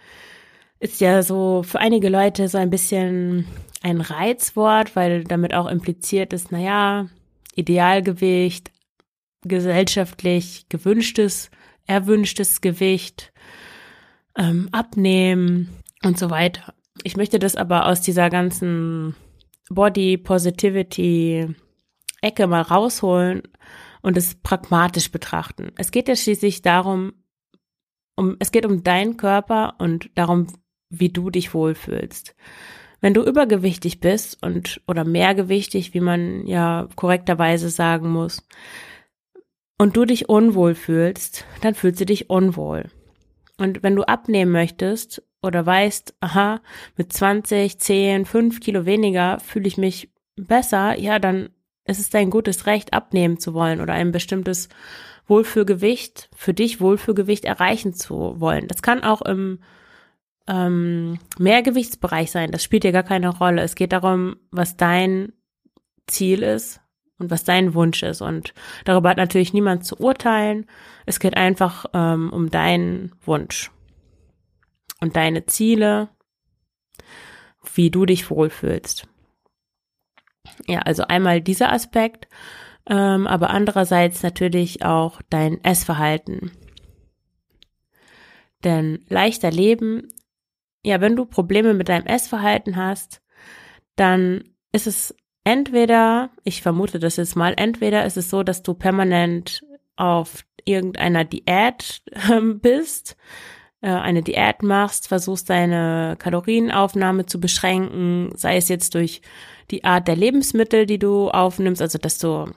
ist 0.84 1.00
ja 1.00 1.24
so 1.24 1.64
für 1.64 1.80
einige 1.80 2.10
Leute 2.10 2.50
so 2.50 2.58
ein 2.58 2.70
bisschen 2.70 3.48
ein 3.82 4.02
Reizwort, 4.02 4.98
weil 4.98 5.24
damit 5.24 5.54
auch 5.54 5.68
impliziert 5.68 6.34
ist, 6.34 6.52
naja, 6.52 7.08
Idealgewicht, 7.56 8.70
gesellschaftlich 9.44 10.66
gewünschtes, 10.68 11.50
erwünschtes 11.88 12.60
Gewicht, 12.60 13.32
ähm, 14.38 14.68
abnehmen 14.74 15.70
und 16.04 16.20
so 16.20 16.30
weiter. 16.30 16.74
Ich 17.04 17.16
möchte 17.16 17.40
das 17.40 17.56
aber 17.56 17.86
aus 17.86 18.02
dieser 18.02 18.30
ganzen 18.30 19.16
Body 19.70 20.18
Positivity 20.18 21.56
Ecke 22.22 22.46
mal 22.46 22.62
rausholen 22.62 23.44
und 24.02 24.18
es 24.18 24.36
pragmatisch 24.36 25.12
betrachten. 25.12 25.72
Es 25.78 25.92
geht 25.92 26.10
ja 26.10 26.16
schließlich 26.18 26.62
darum, 26.62 27.14
um, 28.16 28.36
es 28.40 28.52
geht 28.52 28.66
um 28.66 28.84
deinen 28.84 29.16
Körper 29.16 29.76
und 29.78 30.10
darum, 30.16 30.48
wie 31.00 31.10
du 31.10 31.30
dich 31.30 31.54
wohlfühlst. 31.54 32.36
Wenn 33.02 33.14
du 33.14 33.24
übergewichtig 33.24 34.00
bist 34.00 34.42
und 34.42 34.82
oder 34.88 35.04
mehrgewichtig, 35.04 35.94
wie 35.94 36.00
man 36.00 36.46
ja 36.46 36.88
korrekterweise 36.96 37.70
sagen 37.70 38.10
muss, 38.10 38.48
und 39.78 39.98
du 39.98 40.06
dich 40.06 40.30
unwohl 40.30 40.76
fühlst, 40.76 41.46
dann 41.62 41.76
fühlst 41.76 42.00
du 42.00 42.06
dich 42.06 42.30
unwohl. 42.30 42.90
Und 43.58 43.84
wenn 43.84 43.96
du 43.96 44.04
abnehmen 44.04 44.52
möchtest 44.52 45.22
oder 45.42 45.66
weißt, 45.66 46.16
aha, 46.22 46.62
mit 46.96 47.12
20, 47.12 47.78
10, 47.80 48.26
5 48.26 48.60
Kilo 48.62 48.86
weniger 48.86 49.40
fühle 49.40 49.68
ich 49.68 49.78
mich 49.78 50.10
besser, 50.36 50.98
ja, 50.98 51.20
dann 51.20 51.50
ist 51.86 52.00
es 52.00 52.10
dein 52.10 52.30
gutes 52.30 52.66
Recht, 52.66 52.94
abnehmen 52.94 53.40
zu 53.40 53.54
wollen 53.54 53.82
oder 53.82 53.94
ein 53.94 54.12
bestimmtes 54.12 54.70
Wohlfühlgewicht, 55.28 56.30
für 56.36 56.54
dich 56.54 56.80
Wohlfühlgewicht 56.80 57.46
erreichen 57.46 57.94
zu 57.94 58.40
wollen. 58.40 58.68
Das 58.68 58.82
kann 58.82 59.04
auch 59.04 59.22
im 59.22 59.60
ähm, 60.48 61.20
Mehrgewichtsbereich 61.38 62.32
sein. 62.32 62.52
Das 62.52 62.64
spielt 62.64 62.84
dir 62.84 62.92
gar 62.92 63.04
keine 63.04 63.30
Rolle. 63.30 63.62
Es 63.62 63.76
geht 63.76 63.94
darum, 63.94 64.38
was 64.52 64.78
dein 64.78 65.34
Ziel 66.08 66.44
ist 66.44 66.82
und 67.18 67.32
was 67.32 67.44
dein 67.44 67.74
Wunsch 67.74 68.04
ist. 68.04 68.22
Und 68.22 68.54
darüber 68.86 69.10
hat 69.10 69.18
natürlich 69.18 69.54
niemand 69.54 69.86
zu 69.86 70.00
urteilen. 70.00 70.66
Es 71.06 71.20
geht 71.20 71.38
einfach 71.38 71.86
ähm, 71.94 72.32
um 72.32 72.50
deinen 72.50 73.14
Wunsch 73.26 73.72
und 75.00 75.16
deine 75.16 75.46
Ziele, 75.46 76.10
wie 77.76 77.90
du 77.90 78.06
dich 78.06 78.30
wohlfühlst. 78.30 79.08
Ja, 80.68 80.80
also 80.80 81.04
einmal 81.04 81.42
dieser 81.42 81.72
Aspekt, 81.72 82.28
ähm, 82.90 83.28
aber 83.28 83.50
andererseits 83.50 84.24
natürlich 84.24 84.84
auch 84.84 85.22
dein 85.30 85.64
Essverhalten. 85.64 86.52
Denn 88.64 89.06
leichter 89.10 89.52
Leben, 89.52 90.10
ja, 90.84 91.02
wenn 91.02 91.16
du 91.16 91.26
Probleme 91.26 91.74
mit 91.74 91.90
deinem 91.90 92.06
Essverhalten 92.06 92.76
hast, 92.76 93.22
dann 93.96 94.44
ist 94.72 94.88
es 94.88 95.16
entweder, 95.44 96.32
ich 96.44 96.62
vermute 96.62 97.00
das 97.00 97.18
jetzt 97.18 97.36
mal, 97.36 97.54
entweder 97.58 98.06
ist 98.06 98.18
es 98.18 98.30
so, 98.30 98.44
dass 98.44 98.64
du 98.64 98.74
permanent 98.74 99.64
auf 99.96 100.44
irgendeiner 100.66 101.26
Diät 101.26 102.02
äh, 102.12 102.42
bist, 102.42 103.16
äh, 103.82 103.90
eine 103.90 104.24
Diät 104.24 104.64
machst, 104.64 105.08
versuchst 105.08 105.50
deine 105.50 106.16
Kalorienaufnahme 106.20 107.26
zu 107.26 107.40
beschränken, 107.40 108.32
sei 108.36 108.58
es 108.58 108.70
jetzt 108.70 108.96
durch 108.96 109.22
die 109.72 109.84
Art 109.84 110.08
der 110.08 110.16
Lebensmittel, 110.16 110.86
die 110.86 111.00
du 111.00 111.30
aufnimmst, 111.30 111.82
also 111.82 111.98
dass 111.98 112.18
du 112.18 112.52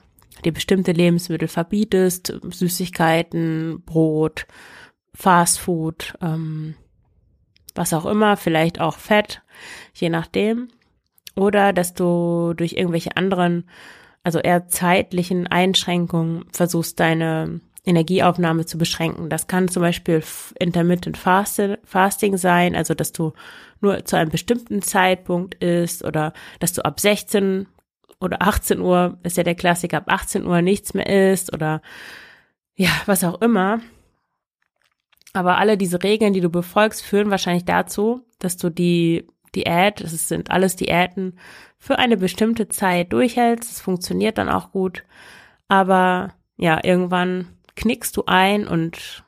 dir 0.45 0.53
bestimmte 0.53 0.91
Lebensmittel 0.91 1.47
verbietest, 1.47 2.33
Süßigkeiten, 2.49 3.83
Brot, 3.85 4.45
Fastfood, 5.13 6.13
ähm, 6.21 6.75
was 7.77 7.93
auch 7.93 8.05
immer, 8.05 8.37
vielleicht 8.37 8.81
auch 8.81 8.97
Fett, 8.97 9.41
je 9.93 10.09
nachdem. 10.09 10.69
Oder 11.35 11.71
dass 11.73 11.93
du 11.93 12.53
durch 12.55 12.73
irgendwelche 12.73 13.15
anderen, 13.15 13.69
also 14.23 14.39
eher 14.39 14.67
zeitlichen 14.67 15.47
Einschränkungen 15.47 16.45
versuchst, 16.51 16.99
deine 16.99 17.61
Energieaufnahme 17.85 18.65
zu 18.65 18.77
beschränken. 18.77 19.29
Das 19.29 19.47
kann 19.47 19.69
zum 19.69 19.81
Beispiel 19.81 20.21
Intermittent 20.59 21.17
Fasting 21.17 22.37
sein, 22.37 22.75
also 22.75 22.93
dass 22.93 23.13
du 23.13 23.33
nur 23.79 24.03
zu 24.05 24.17
einem 24.17 24.29
bestimmten 24.29 24.81
Zeitpunkt 24.81 25.55
isst 25.63 26.03
oder 26.03 26.33
dass 26.59 26.73
du 26.73 26.83
ab 26.83 26.99
16 26.99 27.67
oder 28.19 28.41
18 28.41 28.81
Uhr, 28.81 29.17
ist 29.23 29.37
ja 29.37 29.43
der 29.43 29.55
Klassiker, 29.55 29.97
ab 29.97 30.05
18 30.07 30.45
Uhr 30.45 30.61
nichts 30.61 30.93
mehr 30.93 31.31
isst 31.31 31.53
oder 31.53 31.81
ja, 32.75 32.89
was 33.05 33.23
auch 33.23 33.41
immer. 33.41 33.79
Aber 35.37 35.59
alle 35.59 35.77
diese 35.77 36.01
Regeln, 36.01 36.33
die 36.33 36.41
du 36.41 36.49
befolgst, 36.49 37.03
führen 37.03 37.29
wahrscheinlich 37.29 37.65
dazu, 37.65 38.21
dass 38.39 38.57
du 38.57 38.71
die 38.71 39.27
Diät, 39.53 40.01
das 40.01 40.27
sind 40.27 40.49
alles 40.49 40.75
Diäten, 40.75 41.37
für 41.77 41.99
eine 41.99 42.17
bestimmte 42.17 42.69
Zeit 42.69 43.13
durchhältst. 43.13 43.71
Es 43.71 43.79
funktioniert 43.79 44.39
dann 44.39 44.49
auch 44.49 44.71
gut. 44.71 45.03
Aber 45.67 46.33
ja, 46.57 46.83
irgendwann 46.83 47.49
knickst 47.75 48.17
du 48.17 48.23
ein 48.25 48.67
und 48.67 49.23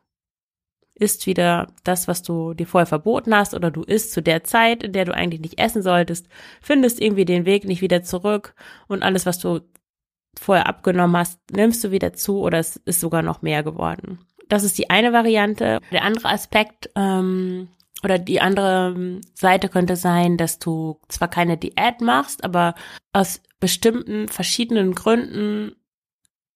isst 0.96 1.28
wieder 1.28 1.68
das, 1.84 2.08
was 2.08 2.24
du 2.24 2.56
dir 2.56 2.66
vorher 2.66 2.88
verboten 2.88 3.36
hast, 3.36 3.54
oder 3.54 3.70
du 3.70 3.84
isst 3.84 4.12
zu 4.12 4.24
der 4.24 4.44
Zeit, 4.44 4.82
in 4.82 4.94
der 4.94 5.06
du 5.06 5.14
eigentlich 5.14 5.42
nicht 5.42 5.60
essen 5.60 5.84
solltest, 5.84 6.28
findest 6.60 7.00
irgendwie 7.00 7.26
den 7.26 7.46
Weg 7.46 7.66
nicht 7.66 7.82
wieder 7.82 8.02
zurück 8.02 8.56
und 8.88 9.04
alles, 9.04 9.28
was 9.28 9.38
du 9.38 9.62
vorher 10.38 10.66
abgenommen 10.66 11.18
hast, 11.18 11.40
nimmst 11.52 11.84
du 11.84 11.92
wieder 11.92 12.14
zu 12.14 12.40
oder 12.40 12.58
es 12.58 12.78
ist 12.78 13.00
sogar 13.00 13.22
noch 13.22 13.44
mehr 13.44 13.62
geworden. 13.62 14.20
Das 14.50 14.64
ist 14.64 14.78
die 14.78 14.90
eine 14.90 15.14
Variante. 15.14 15.80
Der 15.92 16.04
andere 16.04 16.30
Aspekt 16.30 16.90
ähm, 16.96 17.70
oder 18.04 18.20
die 18.20 18.42
andere 18.42 19.22
Seite 19.34 19.70
könnte 19.70 19.96
sein, 19.96 20.38
dass 20.38 20.60
du 20.60 21.00
zwar 21.08 21.30
keine 21.30 21.58
Diät 21.58 22.02
machst, 22.02 22.44
aber 22.44 22.76
aus 23.14 23.42
bestimmten 23.60 24.28
verschiedenen 24.28 24.96
Gründen 24.96 25.76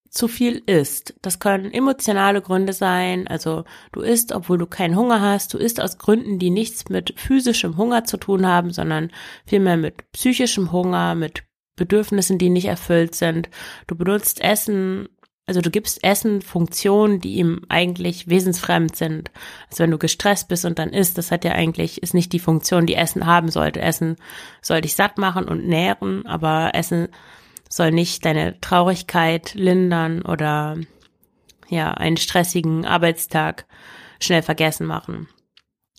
zu 0.10 0.28
viel 0.28 0.62
isst. 0.68 1.16
Das 1.22 1.40
können 1.40 1.74
emotionale 1.74 2.42
Gründe 2.42 2.74
sein, 2.74 3.28
also 3.28 3.64
du 3.92 4.02
isst, 4.02 4.32
obwohl 4.32 4.60
du 4.60 4.68
keinen 4.68 4.96
Hunger 4.96 5.22
hast, 5.22 5.54
du 5.54 5.58
isst 5.58 5.82
aus 5.82 5.98
Gründen, 5.98 6.38
die 6.38 6.52
nichts 6.52 6.88
mit 6.90 7.20
physischem 7.20 7.78
Hunger 7.78 8.04
zu 8.04 8.18
tun 8.18 8.46
haben, 8.46 8.72
sondern 8.72 9.12
vielmehr 9.46 9.78
mit 9.78 10.12
psychischem 10.12 10.72
Hunger, 10.72 11.16
mit 11.16 11.44
Bedürfnissen, 11.76 12.38
die 12.38 12.50
nicht 12.50 12.68
erfüllt 12.68 13.16
sind. 13.16 13.50
Du 13.88 13.96
benutzt 13.96 14.40
Essen, 14.42 15.10
also 15.46 15.60
du 15.60 15.70
gibst 15.70 16.04
Essen 16.04 16.42
Funktionen, 16.42 17.20
die 17.20 17.36
ihm 17.36 17.62
eigentlich 17.68 18.30
wesensfremd 18.30 18.96
sind. 18.96 19.32
Also 19.70 19.84
wenn 19.84 19.92
du 19.92 19.98
gestresst 19.98 20.48
bist 20.48 20.64
und 20.64 20.80
dann 20.80 20.94
isst, 20.94 21.18
das 21.18 21.32
hat 21.32 21.44
ja 21.44 21.52
eigentlich, 21.52 22.02
ist 22.02 22.14
nicht 22.14 22.32
die 22.32 22.40
Funktion, 22.40 22.86
die 22.86 22.96
Essen 22.96 23.26
haben 23.26 23.52
sollte. 23.52 23.82
Essen 23.82 24.16
soll 24.62 24.82
dich 24.82 24.96
satt 24.96 25.18
machen 25.18 25.46
und 25.46 25.68
nähren, 25.68 26.26
aber 26.26 26.72
Essen 26.74 27.10
soll 27.70 27.92
nicht 27.92 28.24
deine 28.24 28.60
Traurigkeit 28.62 29.54
lindern 29.54 30.22
oder 30.22 30.78
ja, 31.68 31.92
einen 31.92 32.18
stressigen 32.18 32.86
Arbeitstag 32.86 33.66
schnell 34.22 34.44
vergessen 34.44 34.86
machen. 34.88 35.28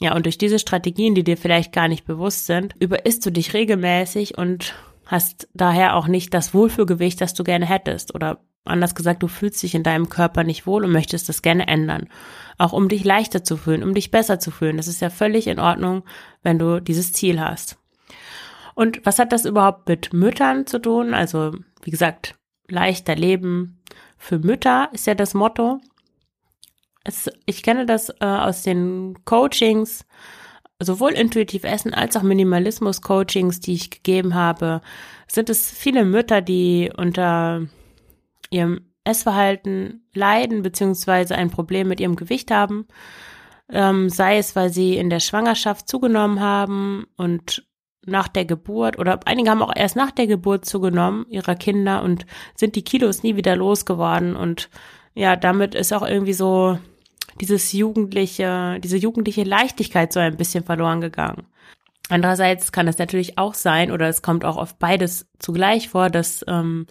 Ja, 0.00 0.14
und 0.14 0.24
durch 0.24 0.38
diese 0.38 0.58
Strategien, 0.58 1.14
die 1.14 1.24
dir 1.24 1.36
vielleicht 1.36 1.72
gar 1.72 1.88
nicht 1.88 2.06
bewusst 2.06 2.46
sind, 2.46 2.74
überisst 2.80 3.24
du 3.26 3.30
dich 3.30 3.52
regelmäßig 3.52 4.38
und 4.38 4.74
hast 5.06 5.48
daher 5.52 5.96
auch 5.96 6.06
nicht 6.06 6.32
das 6.32 6.54
Wohlfühlgewicht, 6.54 7.20
das 7.20 7.34
du 7.34 7.44
gerne 7.44 7.66
hättest. 7.66 8.14
Oder 8.14 8.40
anders 8.64 8.94
gesagt, 8.94 9.22
du 9.22 9.28
fühlst 9.28 9.62
dich 9.62 9.74
in 9.74 9.82
deinem 9.82 10.08
Körper 10.08 10.44
nicht 10.44 10.66
wohl 10.66 10.84
und 10.84 10.92
möchtest 10.92 11.28
das 11.28 11.42
gerne 11.42 11.68
ändern. 11.68 12.08
Auch 12.58 12.72
um 12.72 12.88
dich 12.88 13.04
leichter 13.04 13.44
zu 13.44 13.56
fühlen, 13.56 13.82
um 13.82 13.94
dich 13.94 14.10
besser 14.10 14.38
zu 14.38 14.50
fühlen. 14.50 14.76
Das 14.76 14.88
ist 14.88 15.00
ja 15.00 15.10
völlig 15.10 15.46
in 15.46 15.58
Ordnung, 15.58 16.02
wenn 16.42 16.58
du 16.58 16.80
dieses 16.80 17.12
Ziel 17.12 17.40
hast. 17.40 17.78
Und 18.74 19.04
was 19.04 19.18
hat 19.18 19.32
das 19.32 19.44
überhaupt 19.44 19.88
mit 19.88 20.12
Müttern 20.12 20.66
zu 20.66 20.80
tun? 20.80 21.14
Also, 21.14 21.52
wie 21.82 21.90
gesagt, 21.90 22.36
leichter 22.68 23.14
Leben 23.14 23.80
für 24.16 24.38
Mütter 24.38 24.88
ist 24.92 25.06
ja 25.06 25.14
das 25.14 25.34
Motto. 25.34 25.80
Es, 27.04 27.30
ich 27.46 27.62
kenne 27.62 27.86
das 27.86 28.08
äh, 28.08 28.24
aus 28.24 28.62
den 28.62 29.18
Coachings, 29.26 30.06
sowohl 30.80 31.12
intuitiv 31.12 31.64
Essen 31.64 31.92
als 31.94 32.16
auch 32.16 32.22
Minimalismus-Coachings, 32.22 33.60
die 33.60 33.74
ich 33.74 33.90
gegeben 33.90 34.34
habe, 34.34 34.80
sind 35.26 35.50
es 35.50 35.70
viele 35.70 36.04
Mütter, 36.04 36.40
die 36.40 36.90
unter 36.96 37.66
ihrem 38.54 38.92
Essverhalten 39.04 40.06
leiden, 40.14 40.62
beziehungsweise 40.62 41.36
ein 41.36 41.50
Problem 41.50 41.88
mit 41.88 42.00
ihrem 42.00 42.16
Gewicht 42.16 42.50
haben. 42.50 42.86
Ähm, 43.70 44.08
sei 44.08 44.38
es, 44.38 44.56
weil 44.56 44.70
sie 44.70 44.96
in 44.96 45.10
der 45.10 45.20
Schwangerschaft 45.20 45.88
zugenommen 45.88 46.40
haben 46.40 47.06
und 47.16 47.66
nach 48.06 48.28
der 48.28 48.44
Geburt 48.44 48.98
oder 48.98 49.20
einige 49.24 49.50
haben 49.50 49.62
auch 49.62 49.74
erst 49.74 49.96
nach 49.96 50.10
der 50.10 50.26
Geburt 50.26 50.66
zugenommen 50.66 51.24
ihrer 51.30 51.54
Kinder 51.54 52.02
und 52.02 52.26
sind 52.54 52.76
die 52.76 52.84
Kilos 52.84 53.22
nie 53.22 53.36
wieder 53.36 53.56
losgeworden 53.56 54.36
und 54.36 54.68
ja, 55.14 55.36
damit 55.36 55.74
ist 55.74 55.92
auch 55.92 56.06
irgendwie 56.06 56.34
so 56.34 56.78
dieses 57.40 57.72
jugendliche, 57.72 58.78
diese 58.80 58.96
jugendliche 58.96 59.44
Leichtigkeit 59.44 60.12
so 60.12 60.20
ein 60.20 60.36
bisschen 60.36 60.64
verloren 60.64 61.00
gegangen. 61.00 61.46
Andererseits 62.10 62.72
kann 62.72 62.86
es 62.86 62.98
natürlich 62.98 63.38
auch 63.38 63.54
sein, 63.54 63.90
oder 63.90 64.08
es 64.08 64.20
kommt 64.20 64.44
auch 64.44 64.56
auf 64.56 64.78
beides 64.78 65.26
zugleich 65.38 65.88
vor, 65.88 66.10
dass 66.10 66.44
ähm, 66.46 66.86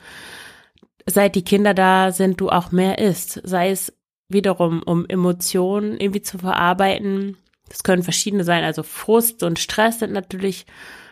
seit 1.06 1.36
die 1.36 1.44
Kinder 1.44 1.74
da 1.74 2.12
sind, 2.12 2.40
du 2.40 2.50
auch 2.50 2.72
mehr 2.72 3.00
isst. 3.00 3.42
Sei 3.44 3.70
es 3.70 3.94
wiederum, 4.30 4.82
um 4.84 5.06
Emotionen 5.08 6.00
irgendwie 6.00 6.22
zu 6.22 6.38
verarbeiten. 6.38 7.38
Das 7.70 7.84
können 7.84 8.04
verschiedene 8.04 8.44
sein. 8.44 8.64
Also 8.64 8.84
Frust 8.84 9.44
und 9.44 9.60
Stress 9.60 10.00
sind 10.00 10.12
natürlich 10.12 10.66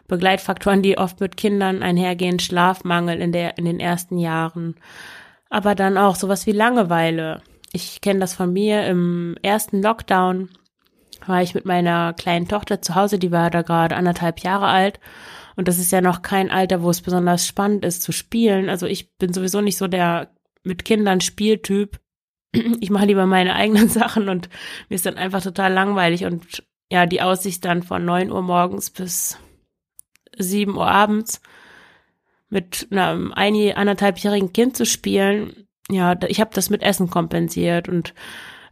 Begleitfaktoren, 0.07 0.81
die 0.81 0.97
oft 0.97 1.19
mit 1.19 1.37
Kindern 1.37 1.83
einhergehen. 1.83 2.39
Schlafmangel 2.39 3.21
in 3.21 3.31
der, 3.31 3.57
in 3.57 3.65
den 3.65 3.79
ersten 3.79 4.17
Jahren. 4.17 4.75
Aber 5.49 5.75
dann 5.75 5.97
auch 5.97 6.15
sowas 6.15 6.45
wie 6.45 6.51
Langeweile. 6.51 7.41
Ich 7.73 8.01
kenne 8.01 8.19
das 8.19 8.33
von 8.33 8.51
mir 8.51 8.85
im 8.85 9.37
ersten 9.41 9.81
Lockdown 9.81 10.49
war 11.27 11.41
ich 11.41 11.53
mit 11.53 11.65
meiner 11.65 12.13
kleinen 12.13 12.47
Tochter 12.47 12.81
zu 12.81 12.95
Hause, 12.95 13.19
die 13.19 13.31
war 13.31 13.49
da 13.49 13.61
gerade 13.61 13.95
anderthalb 13.95 14.39
Jahre 14.39 14.67
alt. 14.67 14.99
Und 15.55 15.67
das 15.67 15.79
ist 15.79 15.91
ja 15.91 16.01
noch 16.01 16.21
kein 16.21 16.49
Alter, 16.49 16.81
wo 16.81 16.89
es 16.89 17.01
besonders 17.01 17.45
spannend 17.45 17.85
ist 17.85 18.01
zu 18.03 18.11
spielen. 18.11 18.69
Also 18.69 18.87
ich 18.87 19.15
bin 19.17 19.33
sowieso 19.33 19.61
nicht 19.61 19.77
so 19.77 19.87
der 19.87 20.31
mit 20.63 20.85
Kindern 20.85 21.21
Spieltyp 21.21 21.99
ich 22.51 22.89
mache 22.89 23.05
lieber 23.05 23.25
meine 23.25 23.55
eigenen 23.55 23.89
Sachen 23.89 24.29
und 24.29 24.49
mir 24.89 24.95
ist 24.95 25.05
dann 25.05 25.17
einfach 25.17 25.41
total 25.41 25.73
langweilig 25.73 26.25
und 26.25 26.63
ja, 26.91 27.05
die 27.05 27.21
Aussicht 27.21 27.63
dann 27.63 27.83
von 27.83 28.03
neun 28.03 28.31
Uhr 28.31 28.41
morgens 28.41 28.89
bis 28.89 29.37
sieben 30.37 30.75
Uhr 30.75 30.87
abends 30.87 31.41
mit 32.49 32.87
einem 32.91 33.31
ein, 33.31 33.55
anderthalbjährigen 33.73 34.51
Kind 34.51 34.75
zu 34.75 34.85
spielen, 34.85 35.67
ja, 35.89 36.17
ich 36.27 36.41
habe 36.41 36.51
das 36.53 36.69
mit 36.69 36.83
Essen 36.83 37.09
kompensiert 37.09 37.87
und 37.87 38.13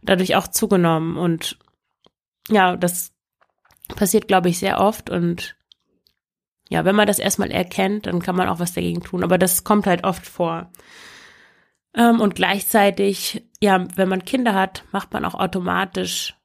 dadurch 0.02 0.36
auch 0.36 0.48
zugenommen 0.48 1.16
und 1.16 1.58
ja, 2.50 2.76
das 2.76 3.12
passiert, 3.88 4.28
glaube 4.28 4.48
ich, 4.48 4.58
sehr 4.58 4.80
oft 4.80 5.10
und 5.10 5.56
ja, 6.68 6.84
wenn 6.84 6.94
man 6.94 7.08
das 7.08 7.18
erstmal 7.18 7.50
erkennt, 7.50 8.06
dann 8.06 8.20
kann 8.20 8.36
man 8.36 8.48
auch 8.48 8.60
was 8.60 8.72
dagegen 8.72 9.02
tun, 9.02 9.24
aber 9.24 9.38
das 9.38 9.64
kommt 9.64 9.86
halt 9.86 10.04
oft 10.04 10.24
vor. 10.24 10.70
Ähm, 11.94 12.20
und 12.20 12.36
gleichzeitig, 12.36 13.44
ja, 13.60 13.84
wenn 13.96 14.08
man 14.08 14.24
Kinder 14.24 14.54
hat, 14.54 14.84
macht 14.92 15.12
man 15.12 15.24
auch 15.24 15.34
automatisch 15.34 16.36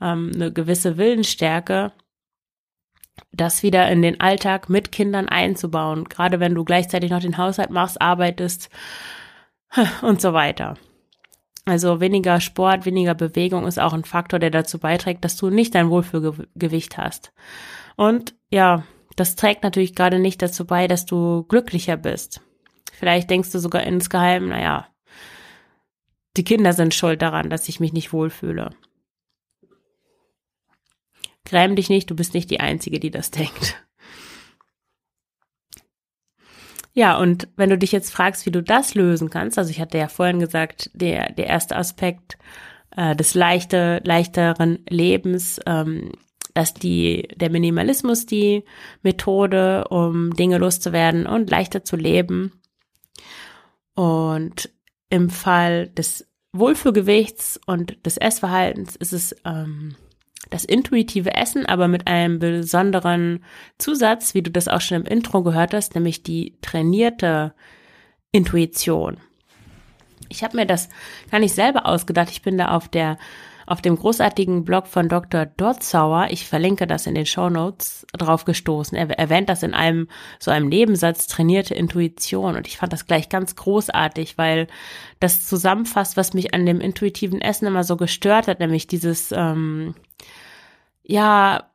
ähm, 0.00 0.32
eine 0.34 0.50
gewisse 0.50 0.96
Willensstärke, 0.96 1.92
das 3.32 3.62
wieder 3.62 3.90
in 3.90 4.02
den 4.02 4.20
Alltag 4.20 4.68
mit 4.68 4.92
Kindern 4.92 5.28
einzubauen, 5.28 6.04
gerade 6.04 6.40
wenn 6.40 6.54
du 6.54 6.64
gleichzeitig 6.64 7.10
noch 7.10 7.20
den 7.20 7.38
Haushalt 7.38 7.70
machst, 7.70 8.00
arbeitest 8.00 8.68
und 10.02 10.20
so 10.20 10.32
weiter. 10.32 10.76
Also 11.64 12.00
weniger 12.00 12.40
Sport, 12.40 12.86
weniger 12.86 13.14
Bewegung 13.14 13.66
ist 13.66 13.78
auch 13.78 13.92
ein 13.92 14.04
Faktor, 14.04 14.38
der 14.38 14.50
dazu 14.50 14.78
beiträgt, 14.78 15.24
dass 15.24 15.36
du 15.36 15.48
nicht 15.48 15.74
dein 15.74 15.90
Wohlfühlgewicht 15.90 16.98
hast. 16.98 17.32
Und 17.96 18.34
ja, 18.50 18.82
das 19.16 19.36
trägt 19.36 19.62
natürlich 19.62 19.94
gerade 19.94 20.18
nicht 20.18 20.42
dazu 20.42 20.66
bei, 20.66 20.88
dass 20.88 21.06
du 21.06 21.44
glücklicher 21.44 21.96
bist. 21.96 22.40
Vielleicht 22.92 23.30
denkst 23.30 23.52
du 23.52 23.58
sogar 23.58 23.84
insgeheim, 23.84 24.48
naja, 24.48 24.88
die 26.36 26.44
Kinder 26.44 26.72
sind 26.72 26.94
schuld 26.94 27.22
daran, 27.22 27.50
dass 27.50 27.68
ich 27.68 27.78
mich 27.78 27.92
nicht 27.92 28.12
wohlfühle. 28.12 28.70
Gräm 31.44 31.76
dich 31.76 31.88
nicht, 31.88 32.10
du 32.10 32.16
bist 32.16 32.34
nicht 32.34 32.50
die 32.50 32.60
Einzige, 32.60 33.00
die 33.00 33.10
das 33.10 33.30
denkt. 33.30 33.82
Ja, 36.94 37.16
und 37.16 37.48
wenn 37.56 37.70
du 37.70 37.78
dich 37.78 37.90
jetzt 37.90 38.12
fragst, 38.12 38.44
wie 38.44 38.50
du 38.50 38.62
das 38.62 38.94
lösen 38.94 39.30
kannst, 39.30 39.58
also 39.58 39.70
ich 39.70 39.80
hatte 39.80 39.96
ja 39.96 40.08
vorhin 40.08 40.40
gesagt, 40.40 40.90
der, 40.92 41.32
der 41.32 41.46
erste 41.46 41.76
Aspekt 41.76 42.36
äh, 42.94 43.16
des 43.16 43.34
leichte, 43.34 44.02
leichteren 44.04 44.84
Lebens 44.88 45.58
ähm, 45.64 46.12
dass 46.54 46.74
die, 46.74 47.28
der 47.36 47.50
Minimalismus 47.50 48.26
die 48.26 48.64
Methode, 49.02 49.88
um 49.88 50.34
Dinge 50.34 50.58
loszuwerden 50.58 51.26
und 51.26 51.50
leichter 51.50 51.84
zu 51.84 51.96
leben. 51.96 52.52
Und 53.94 54.70
im 55.08 55.30
Fall 55.30 55.88
des 55.88 56.28
Wohlfühlgewichts 56.52 57.60
und 57.66 58.04
des 58.04 58.16
Essverhaltens 58.18 58.96
ist 58.96 59.12
es 59.12 59.34
ähm, 59.44 59.96
das 60.52 60.64
intuitive 60.64 61.34
Essen, 61.34 61.66
aber 61.66 61.88
mit 61.88 62.06
einem 62.06 62.38
besonderen 62.38 63.42
Zusatz, 63.78 64.34
wie 64.34 64.42
du 64.42 64.50
das 64.50 64.68
auch 64.68 64.80
schon 64.80 64.98
im 64.98 65.06
Intro 65.06 65.42
gehört 65.42 65.74
hast, 65.74 65.94
nämlich 65.94 66.22
die 66.22 66.58
trainierte 66.60 67.54
Intuition. 68.32 69.18
Ich 70.28 70.44
habe 70.44 70.56
mir 70.56 70.66
das 70.66 70.88
gar 71.30 71.40
nicht 71.40 71.54
selber 71.54 71.86
ausgedacht. 71.86 72.30
Ich 72.30 72.42
bin 72.42 72.58
da 72.58 72.68
auf 72.68 72.88
der 72.88 73.18
auf 73.64 73.80
dem 73.80 73.96
großartigen 73.96 74.64
Blog 74.64 74.88
von 74.88 75.08
Dr. 75.08 75.46
Dotzauer, 75.46 76.26
ich 76.30 76.46
verlinke 76.46 76.86
das 76.86 77.06
in 77.06 77.14
den 77.14 77.26
Show 77.26 77.48
Notes, 77.48 78.06
drauf 78.12 78.44
gestoßen. 78.44 78.98
Er 78.98 79.08
erwähnt 79.18 79.48
das 79.48 79.62
in 79.62 79.72
einem 79.72 80.08
so 80.40 80.50
einem 80.50 80.68
Nebensatz 80.68 81.28
trainierte 81.28 81.74
Intuition 81.74 82.56
und 82.56 82.66
ich 82.66 82.76
fand 82.76 82.92
das 82.92 83.06
gleich 83.06 83.28
ganz 83.28 83.54
großartig, 83.54 84.36
weil 84.36 84.66
das 85.20 85.46
zusammenfasst, 85.46 86.16
was 86.16 86.34
mich 86.34 86.54
an 86.54 86.66
dem 86.66 86.80
intuitiven 86.80 87.40
Essen 87.40 87.66
immer 87.66 87.84
so 87.84 87.96
gestört 87.96 88.48
hat, 88.48 88.58
nämlich 88.58 88.88
dieses 88.88 89.32
ähm, 89.32 89.94
ja 91.02 91.68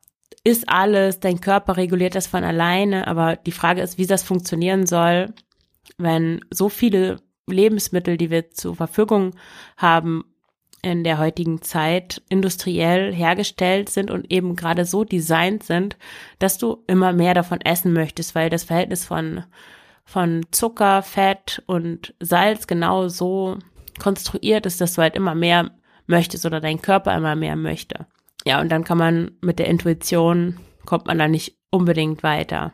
ist 0.44 0.70
alles, 0.70 1.20
dein 1.20 1.42
Körper 1.42 1.76
reguliert 1.76 2.16
das 2.16 2.28
von 2.28 2.44
alleine, 2.44 3.08
aber 3.08 3.36
die 3.36 3.52
Frage 3.52 3.82
ist, 3.82 3.98
wie 3.98 4.08
das 4.08 4.24
funktionieren 4.24 4.86
soll, 4.86 5.34
wenn 5.98 6.40
so 6.52 6.70
viele 6.70 7.18
Lebensmittel, 7.48 8.18
die 8.18 8.30
wir 8.30 8.52
zur 8.52 8.76
Verfügung 8.76 9.36
haben, 9.76 10.24
in 10.82 11.04
der 11.04 11.18
heutigen 11.18 11.62
Zeit 11.62 12.22
industriell 12.30 13.14
hergestellt 13.14 13.90
sind 13.90 14.12
und 14.12 14.32
eben 14.32 14.56
gerade 14.56 14.86
so 14.86 15.04
designt 15.04 15.64
sind, 15.64 15.98
dass 16.40 16.58
du 16.58 16.84
immer 16.88 17.14
mehr 17.14 17.34
davon 17.34 17.60
essen 17.62 17.94
möchtest, 17.94 18.36
weil 18.36 18.50
das 18.50 18.64
Verhältnis 18.64 19.04
von, 19.04 19.44
von 20.06 20.46
Zucker, 20.52 21.02
Fett 21.02 21.64
und 21.66 22.14
Salz 22.20 22.68
genau 22.68 23.08
so 23.08 23.58
konstruiert 24.00 24.66
ist, 24.66 24.80
dass 24.80 24.94
du 24.94 25.02
halt 25.02 25.16
immer 25.16 25.36
mehr 25.36 25.72
möchtest 26.06 26.46
oder 26.46 26.62
dein 26.62 26.82
Körper 26.82 27.16
immer 27.18 27.36
mehr 27.36 27.56
möchte. 27.56 28.06
Ja, 28.48 28.62
und 28.62 28.70
dann 28.70 28.86
kann 28.86 28.98
man 28.98 29.32
mit 29.42 29.60
der 29.60 29.68
Intuition, 29.68 30.58
kommt 30.86 31.06
man 31.06 31.18
da 31.18 31.28
nicht 31.28 31.58
unbedingt 31.70 32.24
weiter. 32.24 32.72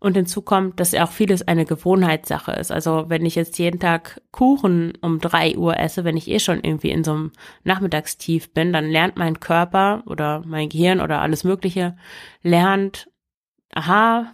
Und 0.00 0.16
hinzu 0.16 0.42
kommt, 0.42 0.80
dass 0.80 0.92
ja 0.92 1.04
auch 1.04 1.10
vieles 1.10 1.48
eine 1.48 1.64
Gewohnheitssache 1.64 2.52
ist. 2.52 2.70
Also 2.70 3.06
wenn 3.08 3.24
ich 3.24 3.34
jetzt 3.34 3.58
jeden 3.58 3.80
Tag 3.80 4.20
Kuchen 4.32 4.92
um 5.00 5.18
drei 5.18 5.56
Uhr 5.56 5.78
esse, 5.78 6.04
wenn 6.04 6.18
ich 6.18 6.28
eh 6.28 6.40
schon 6.40 6.62
irgendwie 6.62 6.90
in 6.90 7.04
so 7.04 7.12
einem 7.12 7.32
Nachmittagstief 7.64 8.52
bin, 8.52 8.74
dann 8.74 8.90
lernt 8.90 9.16
mein 9.16 9.40
Körper 9.40 10.02
oder 10.04 10.42
mein 10.44 10.68
Gehirn 10.68 11.00
oder 11.00 11.22
alles 11.22 11.42
Mögliche, 11.42 11.96
lernt, 12.42 13.08
aha, 13.72 14.30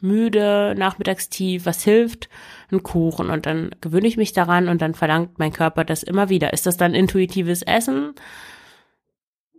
müde, 0.00 0.74
Nachmittagstief, 0.76 1.66
was 1.66 1.84
hilft? 1.84 2.28
Ein 2.72 2.82
Kuchen. 2.82 3.30
Und 3.30 3.46
dann 3.46 3.70
gewöhne 3.80 4.08
ich 4.08 4.16
mich 4.16 4.32
daran 4.32 4.66
und 4.66 4.82
dann 4.82 4.94
verlangt 4.94 5.38
mein 5.38 5.52
Körper 5.52 5.84
das 5.84 6.02
immer 6.02 6.30
wieder. 6.30 6.52
Ist 6.52 6.66
das 6.66 6.76
dann 6.76 6.94
intuitives 6.94 7.62
Essen? 7.62 8.14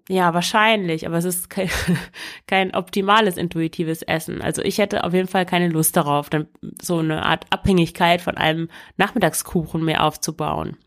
Ja, 0.10 0.34
wahrscheinlich, 0.34 1.08
aber 1.08 1.18
es 1.18 1.26
ist 1.26 1.50
kein, 1.50 1.70
kein 2.48 2.76
optimales 2.76 3.38
intuitives 3.38 4.02
Essen. 4.02 4.42
Also 4.42 4.62
ich 4.62 4.78
hätte 4.78 5.06
auf 5.06 5.14
jeden 5.14 5.30
Fall 5.30 5.46
keine 5.46 5.70
Lust 5.70 5.96
darauf, 5.96 6.30
dann 6.30 6.48
so 6.82 6.98
eine 6.98 7.24
Art 7.24 7.46
Abhängigkeit 7.52 8.22
von 8.22 8.38
einem 8.38 8.70
Nachmittagskuchen 8.98 9.84
mehr 9.84 10.04
aufzubauen. 10.04 10.78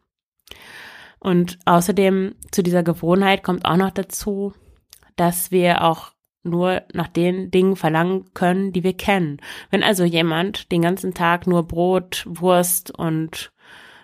Und 1.18 1.58
außerdem 1.64 2.34
zu 2.50 2.62
dieser 2.62 2.82
Gewohnheit 2.82 3.42
kommt 3.42 3.64
auch 3.64 3.76
noch 3.76 3.90
dazu, 3.90 4.52
dass 5.16 5.50
wir 5.50 5.82
auch 5.82 6.12
nur 6.42 6.82
nach 6.92 7.08
den 7.08 7.50
Dingen 7.50 7.76
verlangen 7.76 8.32
können, 8.34 8.72
die 8.72 8.84
wir 8.84 8.96
kennen. 8.96 9.38
Wenn 9.70 9.82
also 9.82 10.04
jemand 10.04 10.70
den 10.70 10.82
ganzen 10.82 11.14
Tag 11.14 11.46
nur 11.46 11.66
Brot, 11.66 12.24
Wurst 12.28 12.96
und 12.96 13.50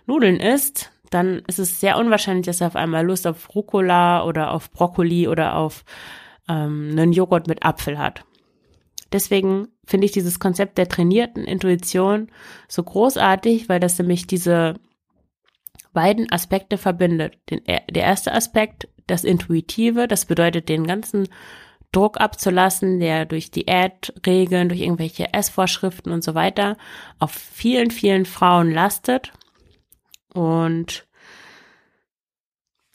Nudeln 0.07 0.41
isst, 0.41 0.92
dann 1.15 1.43
ist 1.47 1.59
es 1.59 1.81
sehr 1.81 1.99
unwahrscheinlich, 1.99 2.47
dass 2.47 2.61
er 2.61 2.69
auf 2.69 2.77
einmal 2.77 3.05
Lust 3.05 3.27
auf 3.27 3.55
Rucola 3.55 4.25
oder 4.25 4.53
auf 4.53 4.71
Brokkoli 4.71 5.29
oder 5.29 5.57
auf 5.57 5.85
ähm, 6.49 6.91
einen 6.93 7.13
Joghurt 7.13 7.47
mit 7.47 7.65
Apfel 7.65 7.99
hat. 7.99 8.25
Deswegen 9.13 9.69
finde 9.85 10.07
ich 10.07 10.13
dieses 10.13 10.41
Konzept 10.41 10.79
der 10.79 10.89
trainierten 10.89 11.45
Intuition 11.45 12.29
so 12.67 12.83
großartig, 12.83 13.69
weil 13.69 13.81
das 13.81 13.99
nämlich 13.99 14.27
diese 14.27 14.75
beiden 15.93 16.33
Aspekte 16.33 16.79
verbindet. 16.79 17.35
Den, 17.51 17.63
der 17.67 18.03
erste 18.03 18.33
Aspekt, 18.33 18.89
das 19.07 19.25
Intuitive, 19.25 20.09
das 20.09 20.25
bedeutet 20.25 20.71
den 20.71 20.87
ganzen 20.87 21.29
Druck 21.93 22.19
abzulassen, 22.19 23.01
der 23.01 23.27
durch 23.27 23.51
Diätregeln, 23.51 24.71
durch 24.71 24.81
irgendwelche 24.81 25.35
Essvorschriften 25.35 26.11
und 26.11 26.25
so 26.25 26.35
weiter 26.35 26.79
auf 27.19 27.33
vielen, 27.33 27.91
vielen 27.91 28.25
Frauen 28.25 28.71
lastet. 28.71 29.33
Und 30.35 31.07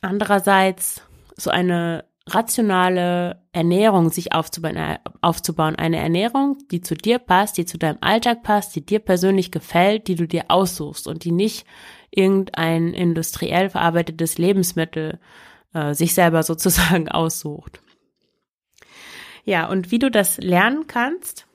andererseits 0.01 1.01
so 1.35 1.49
eine 1.49 2.05
rationale 2.27 3.41
Ernährung 3.53 4.09
sich 4.09 4.33
aufzubauen, 4.33 4.75
äh, 4.75 4.99
aufzubauen. 5.21 5.75
Eine 5.75 5.97
Ernährung, 5.97 6.57
die 6.71 6.81
zu 6.81 6.95
dir 6.95 7.19
passt, 7.19 7.57
die 7.57 7.65
zu 7.65 7.77
deinem 7.77 7.97
Alltag 8.01 8.43
passt, 8.43 8.75
die 8.75 8.85
dir 8.85 8.99
persönlich 8.99 9.51
gefällt, 9.51 10.07
die 10.07 10.15
du 10.15 10.27
dir 10.27 10.45
aussuchst 10.49 11.07
und 11.07 11.23
die 11.23 11.31
nicht 11.31 11.65
irgendein 12.11 12.93
industriell 12.93 13.69
verarbeitetes 13.69 14.37
Lebensmittel 14.37 15.19
äh, 15.73 15.93
sich 15.93 16.13
selber 16.13 16.43
sozusagen 16.43 17.09
aussucht. 17.09 17.81
Ja, 19.45 19.69
und 19.69 19.91
wie 19.91 19.99
du 19.99 20.11
das 20.11 20.37
lernen 20.37 20.87
kannst, 20.87 21.46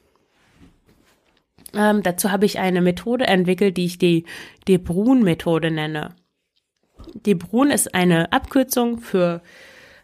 ähm, 1.75 2.03
dazu 2.03 2.31
habe 2.31 2.47
ich 2.47 2.59
eine 2.59 2.81
Methode 2.81 3.27
entwickelt, 3.27 3.77
die 3.77 3.87
ich 3.87 3.99
die 3.99 4.25
De 4.69 4.79
Bruun-Methode 4.79 5.71
nenne. 5.71 6.15
De 7.15 7.35
Bruun 7.35 7.71
ist 7.71 7.95
eine 7.95 8.33
Abkürzung 8.33 8.99
für, 8.99 9.43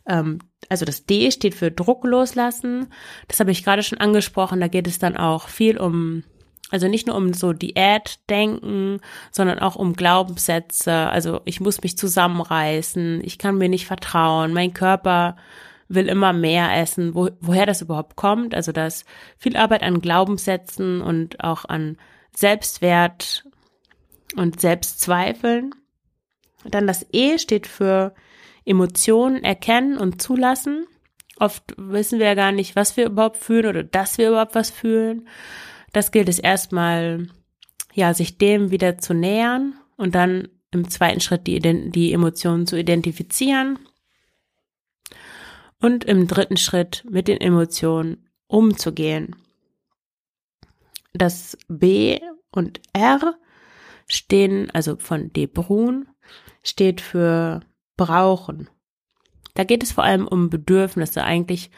ähm, 0.07 0.38
also 0.68 0.85
das 0.85 1.07
D 1.07 1.31
steht 1.31 1.54
für 1.54 1.70
Druck 1.70 2.04
loslassen. 2.04 2.88
Das 3.28 3.40
habe 3.40 3.50
ich 3.50 3.64
gerade 3.64 3.83
schon 3.83 3.98
angesprochen. 3.98 4.61
Da 4.61 4.68
geht 4.68 4.87
es 4.87 4.98
dann 4.98 5.16
auch 5.16 5.48
viel 5.48 5.78
um, 5.78 6.24
also 6.70 6.88
nicht 6.88 7.07
nur 7.07 7.16
um 7.16 7.33
so 7.33 7.52
Diätdenken, 7.52 9.00
sondern 9.31 9.59
auch 9.59 9.76
um 9.76 9.94
Glaubenssätze. 9.94 10.92
Also 10.92 11.40
ich 11.44 11.61
muss 11.61 11.83
mich 11.83 11.96
zusammenreißen, 11.96 13.22
ich 13.24 13.38
kann 13.38 13.59
mir 13.59 13.68
nicht 13.68 13.87
vertrauen, 13.87 14.52
mein 14.52 14.74
Körper 14.74 15.37
will 15.88 16.09
immer 16.09 16.33
mehr 16.33 16.77
essen, 16.77 17.14
wo, 17.14 17.31
woher 17.40 17.66
das 17.66 17.83
überhaupt 17.83 18.16
kommt. 18.16 18.55
Also 18.55 18.72
dass 18.72 19.05
viel 19.38 19.57
Arbeit 19.57 19.83
an 19.83 20.01
Glaubenssätzen 20.01 21.01
und 21.01 21.42
auch 21.42 21.64
an 21.64 21.96
Selbstwert 22.35 23.44
und 24.37 24.61
Selbstzweifeln. 24.61 25.74
Dann 26.64 26.87
das 26.87 27.07
E 27.12 27.38
steht 27.38 27.66
für 27.66 28.14
Emotionen 28.64 29.42
erkennen 29.42 29.96
und 29.96 30.20
zulassen. 30.20 30.87
Oft 31.38 31.74
wissen 31.77 32.18
wir 32.18 32.27
ja 32.27 32.35
gar 32.35 32.53
nicht, 32.53 32.77
was 32.77 32.96
wir 32.96 33.07
überhaupt 33.07 33.38
fühlen 33.38 33.66
oder 33.66 33.85
dass 33.85 34.18
wir 34.18 34.29
überhaupt 34.29 34.55
was 34.55 34.70
fühlen. 34.70 35.29
Das 35.92 36.12
gilt 36.12 36.29
es 36.29 36.38
erstmal, 36.38 37.29
ja, 37.94 38.12
sich 38.12 38.37
dem 38.37 38.70
wieder 38.70 38.98
zu 38.98 39.14
nähern 39.14 39.74
und 39.96 40.14
dann 40.14 40.48
im 40.70 40.90
zweiten 40.90 41.20
Schritt 41.20 41.46
die, 41.46 41.61
die 41.90 42.12
Emotionen 42.12 42.66
zu 42.66 42.79
identifizieren 42.79 43.79
und 45.80 46.04
im 46.04 46.26
dritten 46.26 46.56
Schritt 46.56 47.04
mit 47.08 47.28
den 47.28 47.40
Emotionen 47.40 48.28
umzugehen. 48.46 49.36
Das 51.12 51.56
B 51.68 52.20
und 52.50 52.80
R 52.92 53.36
stehen, 54.06 54.70
also 54.70 54.96
von 54.96 55.32
De 55.32 55.46
Brun, 55.46 56.08
steht 56.62 57.00
für 57.00 57.60
brauchen. 57.96 58.68
Da 59.54 59.64
geht 59.64 59.82
es 59.82 59.92
vor 59.92 60.04
allem 60.04 60.26
um 60.26 60.50
Bedürfnisse, 60.50 61.24
eigentlich, 61.24 61.70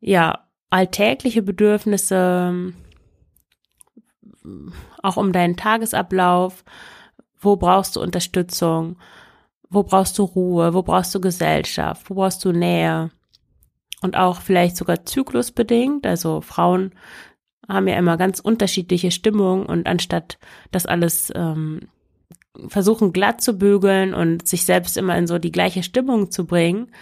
ja, 0.00 0.46
alltägliche 0.70 1.42
Bedürfnisse, 1.42 2.72
auch 5.02 5.16
um 5.16 5.32
deinen 5.32 5.56
Tagesablauf. 5.56 6.64
Wo 7.38 7.56
brauchst 7.56 7.96
du 7.96 8.00
Unterstützung? 8.00 8.96
Wo 9.70 9.82
brauchst 9.82 10.18
du 10.18 10.24
Ruhe? 10.24 10.74
Wo 10.74 10.82
brauchst 10.82 11.14
du 11.14 11.20
Gesellschaft? 11.20 12.08
Wo 12.10 12.14
brauchst 12.14 12.44
du 12.44 12.52
Nähe? 12.52 13.10
Und 14.02 14.16
auch 14.16 14.40
vielleicht 14.40 14.76
sogar 14.76 15.04
zyklusbedingt. 15.04 16.06
Also 16.06 16.40
Frauen 16.40 16.94
haben 17.68 17.88
ja 17.88 17.96
immer 17.96 18.16
ganz 18.16 18.40
unterschiedliche 18.40 19.10
Stimmungen 19.10 19.66
und 19.66 19.86
anstatt 19.86 20.38
das 20.70 20.86
alles 20.86 21.32
ähm, 21.34 21.88
versuchen 22.68 23.12
glatt 23.12 23.40
zu 23.40 23.58
bügeln 23.58 24.14
und 24.14 24.46
sich 24.46 24.64
selbst 24.64 24.96
immer 24.96 25.16
in 25.16 25.26
so 25.26 25.38
die 25.38 25.52
gleiche 25.52 25.82
Stimmung 25.82 26.30
zu 26.30 26.46
bringen, 26.46 26.92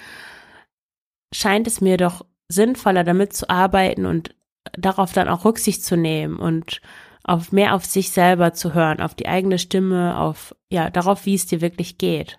scheint 1.35 1.67
es 1.67 1.81
mir 1.81 1.97
doch 1.97 2.25
sinnvoller 2.49 3.05
damit 3.05 3.33
zu 3.33 3.51
arbeiten 3.51 4.07
und 4.07 4.35
darauf 4.73 5.13
dann 5.13 5.29
auch 5.29 5.45
Rücksicht 5.45 5.85
zu 5.85 5.97
nehmen 5.97 6.37
und 6.37 6.81
auf 7.25 7.53
mehr 7.53 7.75
auf 7.75 7.85
sich 7.85 8.11
selber 8.11 8.53
zu 8.53 8.75
hören, 8.75 9.01
auf 9.01 9.15
die 9.15 9.29
eigene 9.29 9.59
Stimme, 9.59 10.19
auf 10.19 10.55
ja, 10.71 10.91
darauf, 10.91 11.27
wie 11.27 11.35
es 11.35 11.47
dir 11.47 11.61
wirklich 11.61 11.99
geht 11.99 12.39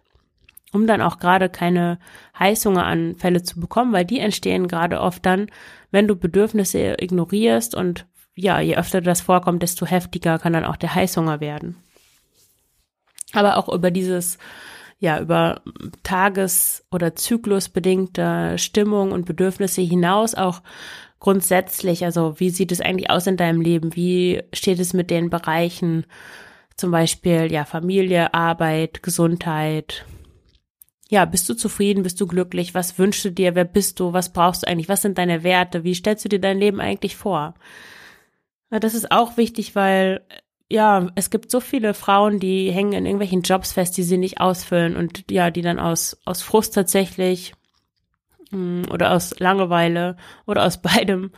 um 0.74 0.88
dann 0.88 1.02
auch 1.02 1.20
gerade 1.20 1.50
keine 1.50 2.00
Heißhungeranfälle 2.38 3.44
zu 3.44 3.60
bekommen, 3.60 3.94
weil 3.94 4.06
die 4.06 4.20
entstehen 4.20 4.68
gerade 4.68 5.00
oft 5.00 5.26
dann, 5.26 5.48
wenn 5.92 6.08
du 6.08 6.16
Bedürfnisse 6.16 6.96
ignorierst 7.00 7.76
und 7.76 8.06
ja, 8.36 8.60
je 8.60 8.76
öfter 8.76 9.02
das 9.02 9.22
vorkommt, 9.22 9.62
desto 9.62 9.86
heftiger 9.86 10.40
kann 10.40 10.54
dann 10.54 10.66
auch 10.66 10.76
der 10.76 10.96
Heißhunger 10.96 11.40
werden. 11.40 11.78
Aber 13.34 13.58
auch 13.58 13.72
über 13.72 13.92
dieses, 13.92 14.40
ja, 15.00 15.20
über 15.20 15.62
tages- 16.02 16.84
oder 16.92 17.16
zyklusbedingte 17.16 18.58
Stimmung 18.58 19.12
und 19.12 19.26
Bedürfnisse 19.26 19.82
hinaus 19.82 20.34
auch 20.34 20.62
grundsätzlich, 21.20 22.04
also 22.04 22.40
wie 22.40 22.50
sieht 22.50 22.72
es 22.72 22.82
eigentlich 22.82 23.10
aus 23.12 23.28
in 23.28 23.38
deinem 23.38 23.62
Leben? 23.62 23.96
Wie 23.96 24.44
steht 24.52 24.80
es 24.80 24.94
mit 24.94 25.10
den 25.10 25.30
Bereichen, 25.30 26.06
zum 26.76 26.90
Beispiel, 26.90 27.52
ja, 27.52 27.66
Familie, 27.66 28.34
Arbeit, 28.34 29.04
Gesundheit, 29.04 30.06
ja, 31.14 31.26
bist 31.26 31.48
du 31.48 31.54
zufrieden, 31.54 32.02
bist 32.02 32.20
du 32.20 32.26
glücklich, 32.26 32.74
was 32.74 32.98
wünschst 32.98 33.24
du 33.24 33.32
dir, 33.32 33.54
wer 33.54 33.66
bist 33.66 34.00
du, 34.00 34.14
was 34.14 34.34
brauchst 34.34 34.64
du 34.64 34.68
eigentlich, 34.68 34.90
was 34.90 35.04
sind 35.04 35.20
deine 35.20 35.44
Werte, 35.44 35.84
wie 35.84 35.94
stellst 35.94 36.26
du 36.26 36.30
dir 36.30 36.42
dein 36.42 36.58
Leben 36.58 36.82
eigentlich 36.82 37.16
vor? 37.16 37.54
Das 38.72 38.96
ist 38.96 39.12
auch 39.12 39.38
wichtig, 39.38 39.76
weil 39.76 40.26
ja, 40.72 41.12
es 41.14 41.30
gibt 41.30 41.52
so 41.52 41.60
viele 41.60 41.94
Frauen, 41.94 42.40
die 42.40 42.72
hängen 42.72 42.94
in 42.94 43.06
irgendwelchen 43.06 43.44
Jobs 43.44 43.74
fest, 43.74 43.96
die 43.96 44.02
sie 44.02 44.18
nicht 44.18 44.42
ausfüllen 44.42 44.96
und 44.96 45.30
ja, 45.30 45.52
die 45.52 45.62
dann 45.62 45.80
aus, 45.80 46.18
aus 46.26 46.42
Frust 46.42 46.74
tatsächlich 46.74 47.54
mm, 48.50 48.86
oder 48.90 49.12
aus 49.12 49.38
Langeweile 49.40 50.18
oder 50.48 50.66
aus 50.66 50.82
beidem 50.82 51.30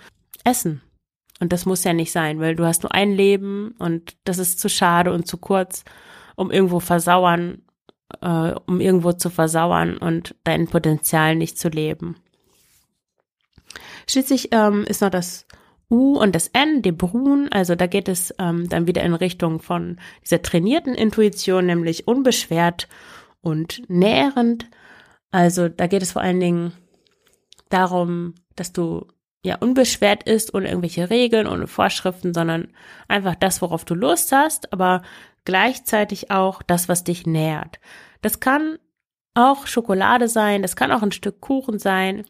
essen. 0.46 0.84
Und 1.42 1.52
das 1.52 1.66
muss 1.66 1.84
ja 1.84 1.92
nicht 1.92 2.14
sein, 2.14 2.40
weil 2.40 2.56
du 2.56 2.64
hast 2.64 2.84
nur 2.84 2.94
ein 2.94 3.12
Leben 3.12 3.76
und 3.78 4.16
das 4.24 4.38
ist 4.38 4.62
zu 4.62 4.70
schade 4.70 5.12
und 5.12 5.28
zu 5.28 5.38
kurz, 5.38 5.84
um 6.38 6.50
irgendwo 6.50 6.80
versauern 6.80 7.65
äh, 8.26 8.56
um 8.66 8.82
irgendwo 8.82 9.14
zu 9.14 9.30
versauern 9.30 9.98
und 9.98 10.36
dein 10.44 10.68
Potenzial 10.68 11.36
nicht 11.36 11.60
zu 11.60 11.70
leben. 11.70 12.16
Schließlich 14.10 14.50
ähm, 14.52 14.84
ist 14.86 15.02
noch 15.02 15.12
das 15.12 15.46
U 15.90 16.18
und 16.18 16.34
das 16.34 16.48
N, 16.48 16.82
die 16.82 16.92
Brun, 16.92 17.48
also 17.52 17.76
da 17.76 17.86
geht 17.86 18.10
es 18.10 18.34
ähm, 18.40 18.68
dann 18.68 18.88
wieder 18.88 19.04
in 19.04 19.14
Richtung 19.14 19.60
von 19.60 19.98
dieser 20.24 20.42
trainierten 20.42 20.96
Intuition, 20.96 21.68
nämlich 21.68 22.08
unbeschwert 22.08 22.88
und 23.42 23.84
nährend. 23.88 24.68
Also 25.30 25.70
da 25.70 25.86
geht 25.86 26.02
es 26.02 26.14
vor 26.14 26.24
allen 26.24 26.40
Dingen 26.40 26.74
darum, 27.70 28.34
dass 28.56 28.74
du 28.74 29.06
ja 29.44 29.58
unbeschwert 29.60 30.24
ist 30.24 30.56
ohne 30.56 30.70
irgendwelche 30.70 31.12
Regeln, 31.12 31.46
ohne 31.46 31.68
Vorschriften, 31.68 32.34
sondern 32.34 32.70
einfach 33.08 33.36
das, 33.36 33.62
worauf 33.62 33.86
du 33.86 33.94
Lust 33.94 34.32
hast, 34.32 34.74
aber 34.74 35.04
gleichzeitig 35.46 36.32
auch 36.32 36.62
das, 36.62 36.90
was 36.90 37.04
dich 37.04 37.26
nährt. 37.26 37.80
Das 38.22 38.40
kann 38.40 38.78
auch 39.36 39.68
Schokolade 39.68 40.28
sein, 40.28 40.62
das 40.62 40.76
kann 40.76 40.92
auch 40.92 41.04
ein 41.04 41.12
Stück 41.12 41.42
Kuchen 41.42 41.80
sein, 41.80 42.26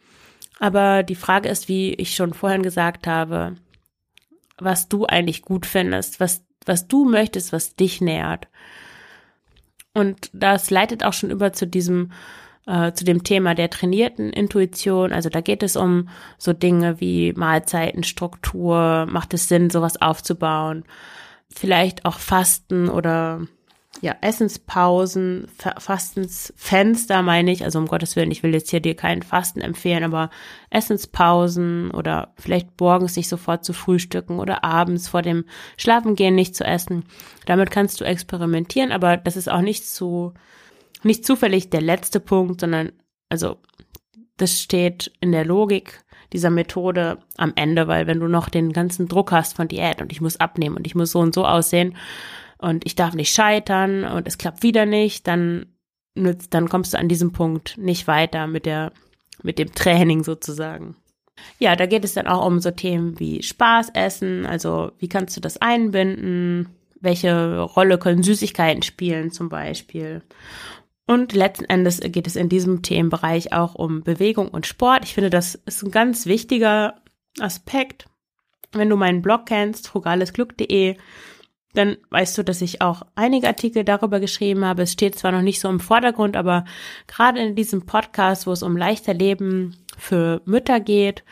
aber 0.59 1.03
die 1.03 1.15
Frage 1.15 1.49
ist, 1.49 1.67
wie 1.67 1.93
ich 1.93 2.15
schon 2.15 2.33
vorhin 2.33 2.63
gesagt 2.63 3.07
habe, 3.07 3.55
was 4.57 4.87
du 4.87 5.05
eigentlich 5.05 5.41
gut 5.41 5.65
findest, 5.65 6.19
was, 6.19 6.45
was 6.65 6.87
du 6.87 7.05
möchtest, 7.05 7.53
was 7.53 7.75
dich 7.75 8.01
nährt. 8.01 8.47
Und 9.93 10.29
das 10.33 10.69
leitet 10.69 11.03
auch 11.03 11.13
schon 11.13 11.31
über 11.31 11.53
zu 11.53 11.67
diesem, 11.67 12.11
äh, 12.65 12.91
zu 12.93 13.05
dem 13.05 13.23
Thema 13.23 13.53
der 13.53 13.69
trainierten 13.69 14.31
Intuition. 14.31 15.13
Also 15.13 15.29
da 15.29 15.41
geht 15.41 15.63
es 15.63 15.75
um 15.75 16.09
so 16.37 16.53
Dinge 16.53 16.99
wie 16.99 17.33
Mahlzeitenstruktur, 17.33 19.05
macht 19.09 19.33
es 19.33 19.47
Sinn, 19.47 19.69
sowas 19.69 20.01
aufzubauen 20.01 20.85
vielleicht 21.53 22.05
auch 22.05 22.19
Fasten 22.19 22.89
oder 22.89 23.47
ja, 24.01 24.15
Essenspausen, 24.21 25.47
Fastensfenster 25.77 27.21
meine 27.21 27.51
ich, 27.51 27.63
also 27.63 27.79
um 27.79 27.87
Gottes 27.87 28.15
Willen, 28.15 28.31
ich 28.31 28.43
will 28.43 28.53
jetzt 28.53 28.69
hier 28.69 28.81
dir 28.81 28.95
keinen 28.95 29.23
Fasten 29.23 29.61
empfehlen, 29.61 30.03
aber 30.03 30.29
Essenspausen 30.69 31.91
oder 31.91 32.33
vielleicht 32.37 32.79
morgens 32.79 33.15
nicht 33.15 33.29
sofort 33.29 33.63
zu 33.63 33.73
frühstücken 33.73 34.39
oder 34.39 34.63
abends 34.63 35.07
vor 35.07 35.21
dem 35.21 35.45
Schlafengehen 35.77 36.35
nicht 36.35 36.55
zu 36.55 36.65
essen. 36.65 37.05
Damit 37.45 37.71
kannst 37.71 38.01
du 38.01 38.05
experimentieren, 38.05 38.91
aber 38.91 39.15
das 39.17 39.37
ist 39.37 39.49
auch 39.49 39.61
nicht 39.61 39.87
zu, 39.87 40.33
nicht 41.03 41.25
zufällig 41.25 41.69
der 41.69 41.81
letzte 41.81 42.19
Punkt, 42.19 42.61
sondern 42.61 42.91
also 43.29 43.57
das 44.37 44.59
steht 44.61 45.13
in 45.21 45.31
der 45.31 45.45
Logik 45.45 46.03
dieser 46.33 46.49
Methode 46.49 47.19
am 47.37 47.53
Ende, 47.55 47.87
weil 47.87 48.07
wenn 48.07 48.19
du 48.19 48.27
noch 48.27 48.49
den 48.49 48.73
ganzen 48.73 49.07
Druck 49.07 49.31
hast 49.31 49.55
von 49.55 49.67
Diät 49.67 50.01
und 50.01 50.11
ich 50.11 50.21
muss 50.21 50.39
abnehmen 50.39 50.77
und 50.77 50.87
ich 50.87 50.95
muss 50.95 51.11
so 51.11 51.19
und 51.19 51.33
so 51.33 51.45
aussehen, 51.45 51.95
und 52.57 52.85
ich 52.85 52.95
darf 52.95 53.13
nicht 53.13 53.33
scheitern 53.33 54.05
und 54.05 54.27
es 54.27 54.37
klappt 54.37 54.63
wieder 54.63 54.85
nicht, 54.85 55.27
dann 55.27 55.67
dann 56.49 56.69
kommst 56.69 56.93
du 56.93 56.97
an 56.97 57.09
diesem 57.09 57.33
Punkt 57.33 57.77
nicht 57.77 58.07
weiter 58.07 58.47
mit 58.47 58.65
der, 58.65 58.93
mit 59.43 59.59
dem 59.59 59.73
Training 59.75 60.23
sozusagen. 60.23 60.95
Ja, 61.59 61.75
da 61.75 61.85
geht 61.85 62.05
es 62.05 62.13
dann 62.13 62.27
auch 62.27 62.45
um 62.45 62.59
so 62.59 62.71
Themen 62.71 63.19
wie 63.19 63.43
Spaß 63.43 63.89
essen, 63.93 64.45
also 64.45 64.93
wie 64.97 65.09
kannst 65.09 65.35
du 65.35 65.41
das 65.41 65.57
einbinden, 65.57 66.69
welche 67.01 67.59
Rolle 67.59 67.97
können 67.97 68.23
Süßigkeiten 68.23 68.81
spielen 68.81 69.31
zum 69.31 69.49
Beispiel. 69.49 70.21
Und 71.07 71.33
letzten 71.33 71.65
Endes 71.65 71.99
geht 71.99 72.25
es 72.25 72.35
in 72.35 72.49
diesem 72.49 72.81
Themenbereich 72.81 73.53
auch 73.53 73.75
um 73.75 74.03
Bewegung 74.03 74.47
und 74.47 74.65
Sport. 74.65 75.03
Ich 75.03 75.13
finde, 75.13 75.29
das 75.29 75.55
ist 75.55 75.83
ein 75.83 75.91
ganz 75.91 76.25
wichtiger 76.25 76.95
Aspekt. 77.39 78.07
Wenn 78.71 78.89
du 78.89 78.95
meinen 78.95 79.21
Blog 79.21 79.45
kennst, 79.45 79.87
frugalesglück.de, 79.87 80.97
dann 81.73 81.97
weißt 82.09 82.37
du, 82.37 82.43
dass 82.43 82.61
ich 82.61 82.81
auch 82.81 83.03
einige 83.15 83.47
Artikel 83.47 83.83
darüber 83.83 84.19
geschrieben 84.19 84.65
habe. 84.65 84.83
Es 84.83 84.93
steht 84.93 85.17
zwar 85.17 85.31
noch 85.31 85.41
nicht 85.41 85.59
so 85.59 85.69
im 85.69 85.79
Vordergrund, 85.79 86.35
aber 86.35 86.65
gerade 87.07 87.39
in 87.39 87.55
diesem 87.55 87.85
Podcast, 87.85 88.47
wo 88.47 88.51
es 88.51 88.63
um 88.63 88.75
leichter 88.75 89.13
Leben 89.13 89.75
für 89.97 90.41
Mütter 90.45 90.79
geht, 90.79 91.23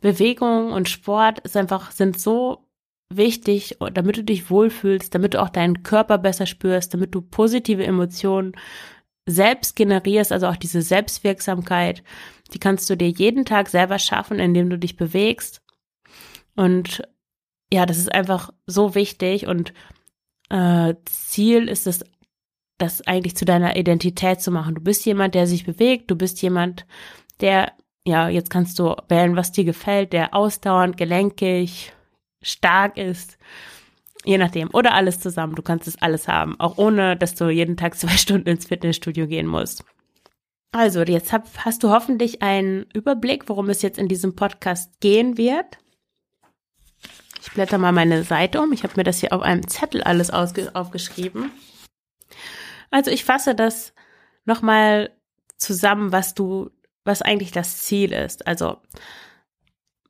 Bewegung 0.00 0.72
und 0.72 0.88
Sport 0.88 1.40
ist 1.40 1.56
einfach, 1.56 1.90
sind 1.90 2.20
so 2.20 2.63
wichtig, 3.12 3.76
damit 3.92 4.16
du 4.16 4.24
dich 4.24 4.50
wohlfühlst, 4.50 5.14
damit 5.14 5.34
du 5.34 5.42
auch 5.42 5.50
deinen 5.50 5.82
Körper 5.82 6.18
besser 6.18 6.46
spürst, 6.46 6.94
damit 6.94 7.14
du 7.14 7.20
positive 7.20 7.84
Emotionen 7.84 8.52
selbst 9.26 9.76
generierst, 9.76 10.32
also 10.32 10.46
auch 10.48 10.56
diese 10.56 10.82
Selbstwirksamkeit, 10.82 12.02
die 12.52 12.58
kannst 12.58 12.88
du 12.90 12.96
dir 12.96 13.08
jeden 13.08 13.44
Tag 13.44 13.68
selber 13.68 13.98
schaffen, 13.98 14.38
indem 14.38 14.68
du 14.68 14.78
dich 14.78 14.96
bewegst. 14.96 15.62
Und 16.56 17.02
ja, 17.72 17.86
das 17.86 17.98
ist 17.98 18.12
einfach 18.12 18.50
so 18.66 18.94
wichtig 18.94 19.46
und 19.46 19.72
äh, 20.50 20.94
Ziel 21.06 21.68
ist 21.68 21.86
es, 21.86 22.04
das 22.78 23.06
eigentlich 23.06 23.36
zu 23.36 23.44
deiner 23.44 23.76
Identität 23.76 24.40
zu 24.40 24.50
machen. 24.50 24.74
Du 24.74 24.80
bist 24.80 25.06
jemand, 25.06 25.34
der 25.34 25.46
sich 25.46 25.64
bewegt, 25.64 26.10
du 26.10 26.16
bist 26.16 26.42
jemand, 26.42 26.86
der, 27.40 27.72
ja, 28.04 28.28
jetzt 28.28 28.50
kannst 28.50 28.78
du 28.78 28.94
wählen, 29.08 29.36
was 29.36 29.52
dir 29.52 29.64
gefällt, 29.64 30.12
der 30.12 30.34
ausdauernd, 30.34 30.96
gelenkig, 30.96 31.92
stark 32.44 32.96
ist, 32.96 33.38
je 34.24 34.38
nachdem, 34.38 34.70
oder 34.72 34.94
alles 34.94 35.18
zusammen. 35.18 35.54
Du 35.54 35.62
kannst 35.62 35.88
es 35.88 36.00
alles 36.00 36.28
haben, 36.28 36.58
auch 36.60 36.78
ohne, 36.78 37.16
dass 37.16 37.34
du 37.34 37.48
jeden 37.48 37.76
Tag 37.76 37.94
zwei 37.98 38.16
Stunden 38.16 38.48
ins 38.48 38.66
Fitnessstudio 38.66 39.26
gehen 39.26 39.46
musst. 39.46 39.84
Also, 40.72 41.02
jetzt 41.02 41.32
hab, 41.32 41.46
hast 41.64 41.82
du 41.84 41.90
hoffentlich 41.90 42.42
einen 42.42 42.86
Überblick, 42.92 43.48
worum 43.48 43.70
es 43.70 43.82
jetzt 43.82 43.98
in 43.98 44.08
diesem 44.08 44.34
Podcast 44.34 45.00
gehen 45.00 45.36
wird. 45.36 45.78
Ich 47.42 47.52
blätter 47.52 47.78
mal 47.78 47.92
meine 47.92 48.24
Seite 48.24 48.60
um. 48.60 48.72
Ich 48.72 48.82
habe 48.82 48.94
mir 48.96 49.04
das 49.04 49.20
hier 49.20 49.32
auf 49.32 49.42
einem 49.42 49.68
Zettel 49.68 50.02
alles 50.02 50.30
aufgeschrieben. 50.30 51.52
Also 52.90 53.10
ich 53.10 53.24
fasse 53.24 53.54
das 53.54 53.92
nochmal 54.46 55.10
zusammen, 55.56 56.10
was 56.10 56.34
du, 56.34 56.70
was 57.04 57.22
eigentlich 57.22 57.52
das 57.52 57.82
Ziel 57.82 58.12
ist. 58.12 58.46
Also 58.46 58.78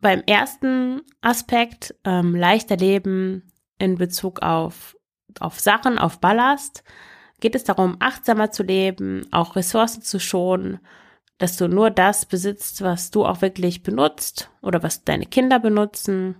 beim 0.04 0.22
ersten 0.26 1.00
Aspekt, 1.22 1.94
ähm, 2.04 2.36
leichter 2.36 2.76
Leben 2.76 3.50
in 3.78 3.96
Bezug 3.96 4.42
auf, 4.42 4.98
auf 5.40 5.58
Sachen, 5.58 5.98
auf 5.98 6.20
Ballast, 6.20 6.84
geht 7.40 7.54
es 7.54 7.64
darum, 7.64 7.96
achtsamer 8.00 8.50
zu 8.50 8.64
leben, 8.64 9.26
auch 9.30 9.56
Ressourcen 9.56 10.02
zu 10.02 10.20
schonen, 10.20 10.78
dass 11.38 11.56
du 11.56 11.68
nur 11.68 11.90
das 11.90 12.26
besitzt, 12.26 12.82
was 12.82 13.12
du 13.12 13.24
auch 13.24 13.40
wirklich 13.40 13.82
benutzt 13.82 14.50
oder 14.60 14.82
was 14.82 15.04
deine 15.04 15.24
Kinder 15.24 15.58
benutzen, 15.58 16.36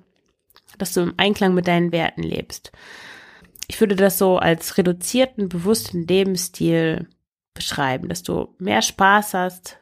dass 0.77 0.93
du 0.93 1.01
im 1.01 1.15
Einklang 1.17 1.55
mit 1.55 1.67
deinen 1.67 1.91
Werten 1.91 2.23
lebst. 2.23 2.71
Ich 3.67 3.81
würde 3.81 3.97
das 3.97 4.19
so 4.19 4.37
als 4.37 4.77
reduzierten, 4.77 5.49
bewussten 5.49 6.07
Lebensstil 6.07 7.09
beschreiben, 7.55 8.11
dass 8.11 8.23
du 8.23 8.55
mehr 8.59 8.83
Spaß 8.83 9.33
hast, 9.33 9.79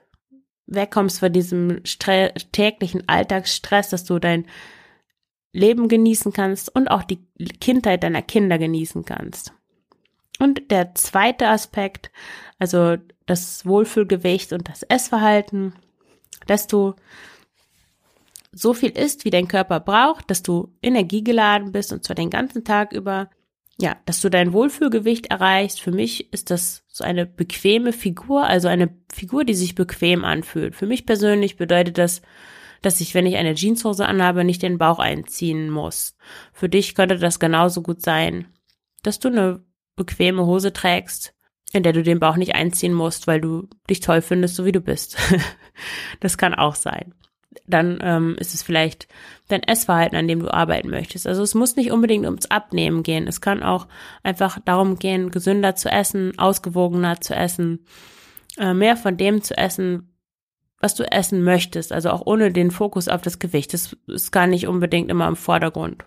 wegkommst 0.67 1.21
von 1.21 1.33
diesem 1.33 1.85
Stre 1.85 2.33
täglichen 2.53 3.09
Alltagsstress, 3.09 3.91
dass 3.91 4.05
du 4.05 4.19
dein 4.19 4.47
Leben 5.53 5.89
genießen 5.89 6.33
kannst 6.33 6.75
und 6.75 6.89
auch 6.89 7.03
die 7.03 7.25
Kindheit 7.61 8.03
deiner 8.03 8.23
Kinder 8.23 8.59
genießen 8.59 9.05
kannst. 9.05 9.53
Und 10.39 10.71
der 10.71 10.95
zweite 10.95 11.49
Aspekt, 11.49 12.11
also 12.59 12.97
das 13.27 13.67
Wohlfühlgewicht 13.67 14.53
und 14.53 14.69
das 14.69 14.83
Essverhalten, 14.83 15.75
dass 16.47 16.67
du 16.67 16.95
so 18.53 18.75
viel 18.75 18.91
isst, 18.91 19.25
wie 19.25 19.31
dein 19.31 19.49
Körper 19.49 19.81
braucht, 19.81 20.31
dass 20.31 20.43
du 20.43 20.75
energiegeladen 20.83 21.73
bist 21.73 21.93
und 21.93 22.05
zwar 22.05 22.17
den 22.17 22.31
ganzen 22.31 22.65
Tag 22.65 22.93
über, 22.93 23.31
ja, 23.83 23.97
dass 24.07 24.21
du 24.21 24.31
dein 24.31 24.53
Wohlfühlgewicht 24.53 25.27
erreichst. 25.27 25.81
Für 25.81 25.91
mich 25.91 26.33
ist 26.33 26.51
das 26.51 26.85
so 26.87 27.03
eine 27.03 27.27
bequeme 27.27 27.93
Figur, 27.93 28.45
also 28.45 28.69
eine 28.69 28.97
Figur, 29.13 29.45
die 29.45 29.55
sich 29.55 29.75
bequem 29.75 30.25
anfühlt. 30.25 30.77
Für 30.77 30.87
mich 30.87 31.05
persönlich 31.05 31.57
bedeutet 31.57 31.99
das, 31.99 32.23
dass 32.81 33.01
ich, 33.01 33.13
wenn 33.15 33.27
ich 33.27 33.37
eine 33.37 33.55
Jeanshose 33.55 34.07
anhabe, 34.07 34.45
nicht 34.45 34.63
den 34.63 34.79
Bauch 34.79 35.01
einziehen 35.01 35.69
muss. 35.69 36.17
Für 36.53 36.69
dich 36.69 36.95
könnte 36.95 37.19
das 37.19 37.41
genauso 37.41 37.83
gut 37.83 38.03
sein, 38.03 38.47
dass 39.03 39.19
du 39.19 39.29
eine 39.29 39.65
bequeme 39.97 40.47
Hose 40.47 40.73
trägst, 40.73 41.35
in 41.73 41.83
der 41.83 41.93
du 41.93 42.05
den 42.05 42.21
Bauch 42.21 42.37
nicht 42.37 42.55
einziehen 42.55 42.95
musst, 42.95 43.27
weil 43.27 43.41
du 43.41 43.69
dich 43.91 43.99
toll 43.99 44.23
findest, 44.23 44.55
so 44.55 44.65
wie 44.65 44.73
du 44.73 44.81
bist. 44.81 45.17
das 46.21 46.39
kann 46.39 46.55
auch 46.55 46.77
sein 46.77 47.15
dann 47.67 47.99
ähm, 48.03 48.37
ist 48.39 48.55
es 48.55 48.63
vielleicht 48.63 49.09
dein 49.49 49.63
Essverhalten, 49.63 50.17
an 50.17 50.29
dem 50.29 50.41
du 50.41 50.53
arbeiten 50.53 50.91
möchtest. 50.91 51.27
Also 51.27 51.43
es 51.43 51.55
muss 51.55 51.77
nicht 51.77 51.93
unbedingt 51.93 52.25
ums 52.25 52.47
Abnehmen 52.47 53.03
gehen. 53.03 53.27
Es 53.27 53.41
kann 53.41 53.63
auch 53.63 53.87
einfach 54.23 54.59
darum 54.65 54.99
gehen, 54.99 55.31
gesünder 55.31 55.77
zu 55.77 55.91
essen, 55.91 56.39
ausgewogener 56.39 57.21
zu 57.21 57.35
essen, 57.35 57.87
äh, 58.59 58.75
mehr 58.75 58.97
von 58.97 59.17
dem 59.17 59.43
zu 59.43 59.57
essen, 59.57 60.15
was 60.81 60.95
du 60.95 61.11
essen 61.11 61.43
möchtest. 61.45 61.93
Also 61.93 62.11
auch 62.11 62.27
ohne 62.27 62.53
den 62.53 62.71
Fokus 62.71 63.09
auf 63.09 63.23
das 63.23 63.39
Gewicht. 63.39 63.73
Das 63.73 63.97
ist 64.07 64.33
gar 64.33 64.47
nicht 64.47 64.67
unbedingt 64.67 65.11
immer 65.11 65.29
im 65.29 65.37
Vordergrund. 65.37 66.05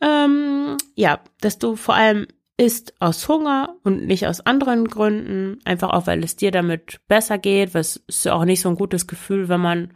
Ähm, 0.00 0.76
ja, 0.94 1.20
dass 1.40 1.58
du 1.58 1.76
vor 1.76 1.94
allem 1.94 2.26
isst 2.58 2.92
aus 2.98 3.26
Hunger 3.28 3.76
und 3.84 4.06
nicht 4.06 4.26
aus 4.26 4.40
anderen 4.40 4.88
Gründen, 4.88 5.60
einfach 5.64 5.90
auch 5.90 6.06
weil 6.06 6.22
es 6.24 6.36
dir 6.36 6.50
damit 6.50 7.00
besser 7.06 7.38
geht, 7.38 7.72
was 7.72 7.96
ist 8.08 8.24
ja 8.24 8.34
auch 8.34 8.44
nicht 8.44 8.60
so 8.60 8.68
ein 8.68 8.74
gutes 8.74 9.06
Gefühl, 9.06 9.48
wenn 9.48 9.60
man 9.60 9.94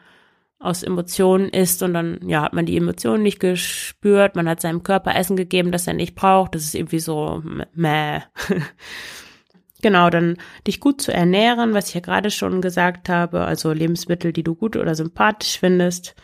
aus 0.60 0.84
Emotionen 0.84 1.48
isst 1.48 1.82
und 1.82 1.92
dann 1.92 2.20
ja 2.28 2.42
hat 2.42 2.52
man 2.52 2.64
die 2.64 2.76
Emotionen 2.76 3.24
nicht 3.24 3.40
gespürt, 3.40 4.36
man 4.36 4.48
hat 4.48 4.60
seinem 4.60 4.84
Körper 4.84 5.16
Essen 5.16 5.36
gegeben, 5.36 5.72
das 5.72 5.88
er 5.88 5.94
nicht 5.94 6.14
braucht, 6.14 6.54
das 6.54 6.62
ist 6.62 6.76
irgendwie 6.76 7.00
so 7.00 7.42
meh. 7.74 8.20
genau, 9.82 10.08
dann 10.08 10.36
dich 10.64 10.78
gut 10.78 11.02
zu 11.02 11.12
ernähren, 11.12 11.74
was 11.74 11.88
ich 11.88 11.94
ja 11.94 12.00
gerade 12.00 12.30
schon 12.30 12.60
gesagt 12.62 13.08
habe, 13.08 13.44
also 13.44 13.72
Lebensmittel, 13.72 14.32
die 14.32 14.44
du 14.44 14.54
gut 14.54 14.76
oder 14.76 14.94
sympathisch 14.94 15.58
findest 15.58 16.14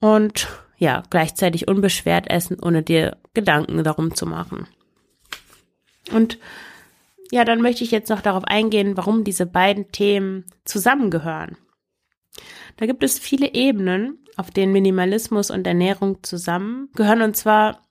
und 0.00 0.48
ja, 0.76 1.02
gleichzeitig 1.08 1.66
unbeschwert 1.66 2.28
essen, 2.28 2.58
ohne 2.60 2.82
dir 2.82 3.16
Gedanken 3.32 3.82
darum 3.84 4.14
zu 4.14 4.26
machen. 4.26 4.66
Und 6.12 6.38
ja, 7.30 7.44
dann 7.44 7.60
möchte 7.60 7.84
ich 7.84 7.90
jetzt 7.90 8.10
noch 8.10 8.22
darauf 8.22 8.44
eingehen, 8.44 8.96
warum 8.96 9.24
diese 9.24 9.46
beiden 9.46 9.92
Themen 9.92 10.44
zusammengehören. 10.64 11.56
Da 12.76 12.86
gibt 12.86 13.02
es 13.02 13.18
viele 13.18 13.54
Ebenen, 13.54 14.24
auf 14.36 14.50
denen 14.50 14.72
Minimalismus 14.72 15.50
und 15.50 15.66
Ernährung 15.66 16.22
zusammengehören. 16.22 17.22
Und 17.22 17.36
zwar 17.36 17.86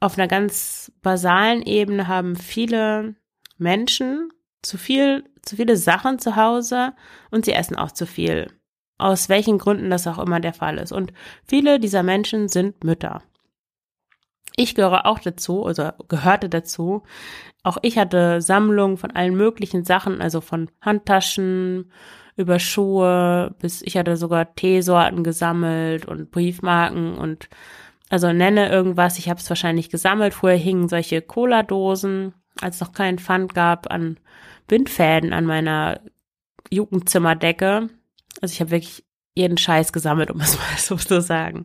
auf 0.00 0.18
einer 0.18 0.28
ganz 0.28 0.92
basalen 1.02 1.62
Ebene 1.62 2.08
haben 2.08 2.36
viele 2.36 3.14
Menschen 3.58 4.30
zu 4.62 4.78
viel, 4.78 5.24
zu 5.42 5.56
viele 5.56 5.76
Sachen 5.76 6.18
zu 6.18 6.36
Hause 6.36 6.94
und 7.30 7.44
sie 7.44 7.52
essen 7.52 7.76
auch 7.76 7.92
zu 7.92 8.06
viel. 8.06 8.50
Aus 8.98 9.28
welchen 9.28 9.58
Gründen 9.58 9.90
das 9.90 10.06
auch 10.06 10.18
immer 10.18 10.40
der 10.40 10.54
Fall 10.54 10.78
ist. 10.78 10.92
Und 10.92 11.12
viele 11.46 11.78
dieser 11.78 12.02
Menschen 12.02 12.48
sind 12.48 12.84
Mütter. 12.84 13.22
Ich 14.56 14.74
gehöre 14.74 15.06
auch 15.06 15.18
dazu, 15.18 15.64
also 15.64 15.90
gehörte 16.08 16.48
dazu. 16.48 17.02
Auch 17.62 17.78
ich 17.82 17.98
hatte 17.98 18.40
Sammlungen 18.40 18.96
von 18.96 19.10
allen 19.12 19.36
möglichen 19.36 19.84
Sachen, 19.84 20.20
also 20.20 20.40
von 20.40 20.70
Handtaschen 20.80 21.90
über 22.36 22.58
Schuhe 22.58 23.54
bis 23.60 23.82
ich 23.82 23.96
hatte 23.96 24.16
sogar 24.16 24.54
Teesorten 24.54 25.22
gesammelt 25.22 26.06
und 26.06 26.30
Briefmarken 26.30 27.16
und 27.18 27.48
also 28.08 28.32
nenne 28.32 28.70
irgendwas. 28.70 29.18
Ich 29.18 29.28
habe 29.30 29.40
es 29.40 29.48
wahrscheinlich 29.48 29.88
gesammelt. 29.88 30.34
Vorher 30.34 30.58
hingen 30.58 30.88
solche 30.88 31.22
Cola-Dosen, 31.22 32.34
als 32.60 32.76
es 32.76 32.80
noch 32.82 32.92
keinen 32.92 33.18
Pfand 33.18 33.54
gab, 33.54 33.90
an 33.90 34.18
Bindfäden 34.66 35.32
an 35.32 35.46
meiner 35.46 36.00
Jugendzimmerdecke. 36.70 37.88
Also 38.40 38.52
ich 38.52 38.60
habe 38.60 38.70
wirklich 38.70 39.04
jeden 39.34 39.56
Scheiß 39.56 39.92
gesammelt, 39.92 40.30
um 40.30 40.40
es 40.42 40.58
mal 40.58 40.78
so 40.78 40.96
zu 40.96 41.22
sagen. 41.22 41.64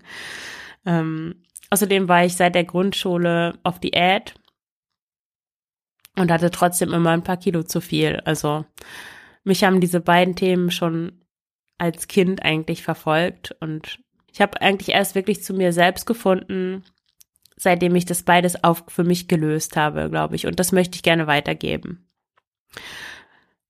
Ähm, 0.86 1.44
Außerdem 1.70 2.08
war 2.08 2.26
ich 2.26 2.36
seit 2.36 2.56
der 2.56 2.64
Grundschule 2.64 3.58
auf 3.64 3.80
Diät 3.80 4.36
und 6.16 6.32
hatte 6.32 6.52
trotzdem 6.52 6.94
immer 6.94 7.12
ein 7.12 7.24
paar 7.24 7.38
Kilo 7.38 7.64
zu 7.64 7.82
viel. 7.82 8.22
Also 8.26 8.66
mich 9.44 9.64
haben 9.64 9.82
diese 9.82 10.00
beiden 10.00 10.36
Themen 10.36 10.72
schon 10.72 11.22
als 11.78 12.08
Kind 12.08 12.44
eigentlich 12.44 12.84
verfolgt 12.84 13.56
und 13.60 14.00
ich 14.32 14.42
habe 14.42 14.62
eigentlich 14.62 14.90
erst 14.90 15.16
wirklich 15.16 15.44
zu 15.44 15.54
mir 15.54 15.74
selbst 15.74 16.06
gefunden, 16.06 16.84
seitdem 17.56 17.96
ich 17.96 18.06
das 18.06 18.24
beides 18.24 18.64
auch 18.64 18.82
für 18.88 19.04
mich 19.04 19.28
gelöst 19.28 19.76
habe, 19.76 20.10
glaube 20.10 20.36
ich. 20.36 20.46
Und 20.46 20.60
das 20.60 20.72
möchte 20.72 20.96
ich 20.96 21.04
gerne 21.04 21.28
weitergeben. 21.28 22.08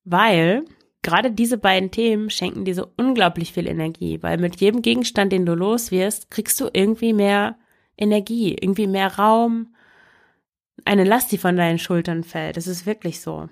Weil 0.04 0.66
gerade 1.04 1.32
diese 1.32 1.58
beiden 1.58 1.92
Themen 1.92 2.30
schenken 2.30 2.66
dir 2.66 2.76
so 2.76 2.88
unglaublich 2.98 3.54
viel 3.54 3.68
Energie, 3.68 4.22
weil 4.22 4.38
mit 4.38 4.60
jedem 4.60 4.82
Gegenstand, 4.82 5.32
den 5.32 5.46
du 5.46 5.54
loswirst, 5.54 6.30
kriegst 6.32 6.60
du 6.60 6.70
irgendwie 6.74 7.14
mehr 7.14 7.58
Energie, 7.98 8.56
irgendwie 8.60 8.88
mehr 8.88 9.18
Raum, 9.18 9.76
eine 10.86 11.04
Last, 11.04 11.32
die 11.32 11.38
von 11.38 11.58
deinen 11.58 11.80
Schultern 11.80 12.24
fällt. 12.24 12.58
Das 12.58 12.68
ist 12.68 12.86
wirklich 12.86 13.22
so. 13.22 13.50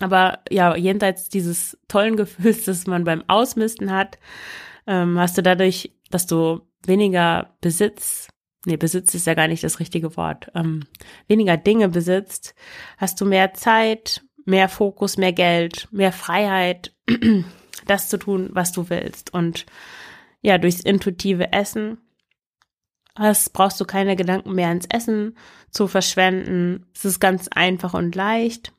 Aber 0.00 0.40
ja, 0.50 0.74
jenseits 0.76 1.28
dieses 1.28 1.78
tollen 1.88 2.16
Gefühls, 2.16 2.64
das 2.64 2.86
man 2.86 3.04
beim 3.04 3.24
Ausmisten 3.28 3.92
hat, 3.92 4.18
ähm, 4.86 5.18
hast 5.18 5.38
du 5.38 5.42
dadurch, 5.42 5.94
dass 6.10 6.26
du 6.26 6.60
weniger 6.84 7.54
Besitz, 7.60 8.28
nee, 8.66 8.76
Besitz 8.76 9.14
ist 9.14 9.26
ja 9.26 9.34
gar 9.34 9.48
nicht 9.48 9.64
das 9.64 9.80
richtige 9.80 10.16
Wort, 10.16 10.50
ähm, 10.54 10.84
weniger 11.28 11.56
Dinge 11.56 11.88
besitzt, 11.88 12.54
hast 12.98 13.20
du 13.20 13.26
mehr 13.26 13.54
Zeit, 13.54 14.22
mehr 14.44 14.68
Fokus, 14.68 15.16
mehr 15.16 15.32
Geld, 15.32 15.88
mehr 15.90 16.12
Freiheit, 16.12 16.94
das 17.86 18.08
zu 18.08 18.18
tun, 18.18 18.50
was 18.52 18.72
du 18.72 18.90
willst. 18.90 19.32
Und 19.32 19.66
ja, 20.42 20.58
durchs 20.58 20.80
intuitive 20.80 21.52
Essen 21.52 21.98
hast, 23.20 23.52
brauchst 23.52 23.80
du 23.80 23.84
keine 23.84 24.16
Gedanken 24.16 24.54
mehr 24.54 24.72
ins 24.72 24.86
Essen 24.86 25.36
zu 25.70 25.86
verschwenden. 25.86 26.86
Es 26.94 27.04
ist 27.04 27.20
ganz 27.20 27.48
einfach 27.48 27.94
und 27.94 28.14
leicht. 28.16 28.72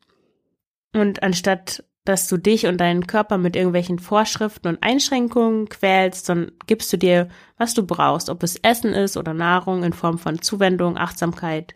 Und 0.94 1.24
anstatt 1.24 1.84
dass 2.06 2.28
du 2.28 2.38
dich 2.38 2.66
und 2.66 2.78
deinen 2.78 3.06
Körper 3.06 3.38
mit 3.38 3.56
irgendwelchen 3.56 4.00
Vorschriften 4.00 4.68
und 4.68 4.82
Einschränkungen 4.82 5.70
quälst, 5.70 6.28
dann 6.30 6.52
gibst 6.66 6.92
du 6.92 6.98
dir, 6.98 7.30
was 7.58 7.74
du 7.74 7.86
brauchst, 7.86 8.30
ob 8.30 8.42
es 8.44 8.58
Essen 8.58 8.94
ist 8.94 9.18
oder 9.18 9.34
Nahrung 9.34 9.84
in 9.84 9.94
Form 9.94 10.18
von 10.18 10.42
Zuwendung, 10.42 10.98
Achtsamkeit, 10.98 11.76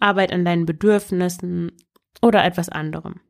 Arbeit 0.00 0.32
an 0.32 0.44
deinen 0.44 0.66
Bedürfnissen 0.66 1.72
oder 2.20 2.44
etwas 2.44 2.68
anderem. 2.68 3.20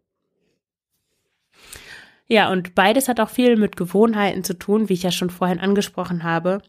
Ja, 2.28 2.50
und 2.50 2.74
beides 2.74 3.08
hat 3.08 3.20
auch 3.20 3.28
viel 3.28 3.56
mit 3.56 3.76
Gewohnheiten 3.76 4.42
zu 4.42 4.58
tun, 4.58 4.88
wie 4.88 4.94
ich 4.94 5.02
ja 5.02 5.12
schon 5.12 5.28
vorhin 5.28 5.60
angesprochen 5.60 6.22
habe. 6.22 6.62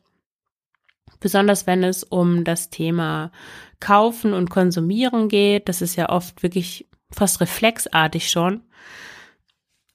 Besonders 1.19 1.67
wenn 1.67 1.83
es 1.83 2.03
um 2.03 2.43
das 2.43 2.69
Thema 2.69 3.31
Kaufen 3.79 4.33
und 4.33 4.49
Konsumieren 4.49 5.27
geht. 5.27 5.67
Das 5.67 5.81
ist 5.81 5.97
ja 5.97 6.09
oft 6.09 6.41
wirklich 6.41 6.87
fast 7.11 7.41
reflexartig 7.41 8.31
schon. 8.31 8.61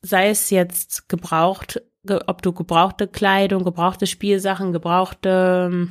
Sei 0.02 0.28
es 0.28 0.50
jetzt 0.50 1.08
gebraucht, 1.08 1.80
ob 2.26 2.42
du 2.42 2.52
gebrauchte 2.52 3.08
Kleidung, 3.08 3.64
gebrauchte 3.64 4.06
Spielsachen, 4.06 4.72
gebrauchte 4.72 5.88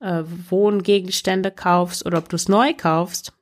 äh, 0.00 0.22
Wohngegenstände 0.48 1.50
kaufst 1.50 2.06
oder 2.06 2.18
ob 2.18 2.28
du 2.28 2.36
es 2.36 2.48
neu 2.48 2.74
kaufst. 2.74 3.32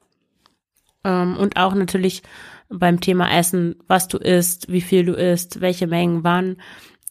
Ähm, 1.05 1.37
und 1.37 1.57
auch 1.57 1.75
natürlich 1.75 2.23
beim 2.69 3.01
Thema 3.01 3.31
Essen, 3.31 3.77
was 3.87 4.09
du 4.09 4.19
isst, 4.19 4.71
wie 4.71 4.81
viel 4.81 5.05
du 5.05 5.13
isst, 5.13 5.61
welche 5.61 5.87
Mengen, 5.87 6.25
wann, 6.25 6.57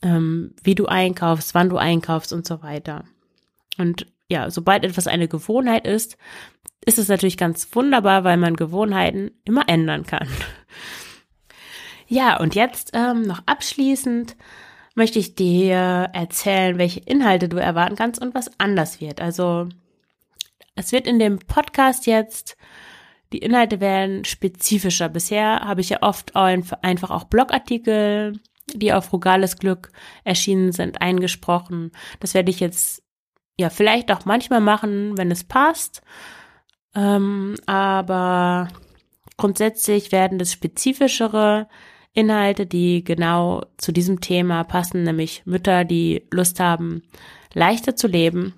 ähm, 0.02 0.54
wie 0.64 0.76
du 0.76 0.88
einkaufst, 0.88 1.54
wann 1.56 1.70
du 1.70 1.78
einkaufst 1.78 2.34
und 2.34 2.46
so 2.46 2.62
weiter. 2.62 3.06
Und 3.78 4.08
ja, 4.30 4.50
sobald 4.50 4.84
etwas 4.84 5.08
eine 5.08 5.28
Gewohnheit 5.28 5.88
ist, 5.88 6.18
ist 6.86 6.98
es 7.00 7.08
natürlich 7.08 7.38
ganz 7.38 7.68
wunderbar, 7.74 8.24
weil 8.24 8.38
man 8.38 8.56
Gewohnheiten 8.56 9.32
immer 9.46 9.68
ändern 9.68 10.06
kann. 10.06 10.28
Ja, 12.10 12.40
und 12.40 12.56
jetzt 12.56 12.92
ähm, 12.94 13.24
noch 13.24 13.42
abschließend 13.46 14.38
möchte 14.96 15.20
ich 15.20 15.36
dir 15.36 16.10
erzählen, 16.14 16.78
welche 16.78 17.02
Inhalte 17.02 17.50
du 17.50 17.58
erwarten 17.58 17.98
kannst 17.98 18.22
und 18.22 18.34
was 18.34 18.50
anders 18.60 19.02
wird. 19.02 19.20
Also 19.20 19.68
es 20.76 20.92
wird 20.92 21.06
in 21.06 21.20
dem 21.20 21.40
Podcast 21.40 22.08
jetzt, 22.08 22.56
die 23.34 23.40
Inhalte 23.40 23.82
werden 23.82 24.24
spezifischer. 24.24 25.10
Bisher 25.10 25.60
habe 25.62 25.82
ich 25.82 25.90
ja 25.90 26.02
oft 26.02 26.36
einfach 26.36 27.12
auch 27.12 27.26
Blogartikel, 27.26 28.40
die 28.74 28.94
auf 28.94 29.06
Frugales 29.06 29.58
Glück 29.58 29.92
erschienen 30.24 30.72
sind, 30.72 31.02
eingesprochen. 31.02 31.92
Das 32.20 32.34
werde 32.34 32.52
ich 32.52 32.60
jetzt 32.60 33.04
ja 33.58 33.70
vielleicht 33.70 34.12
auch 34.12 34.26
manchmal 34.26 34.62
machen, 34.62 35.18
wenn 35.18 35.32
es 35.32 35.44
passt. 35.44 36.02
Ähm, 36.96 37.56
aber 37.66 38.70
grundsätzlich 39.38 40.12
werden 40.12 40.40
das 40.40 40.52
spezifischere 40.52 41.68
Inhalte, 42.14 42.66
die 42.66 43.04
genau 43.04 43.64
zu 43.78 43.92
diesem 43.92 44.22
Thema 44.22 44.64
passen, 44.64 45.04
nämlich 45.04 45.44
Mütter, 45.46 45.86
die 45.86 46.24
Lust 46.32 46.60
haben, 46.60 47.04
leichter 47.54 47.96
zu 47.96 48.08
leben. 48.08 48.56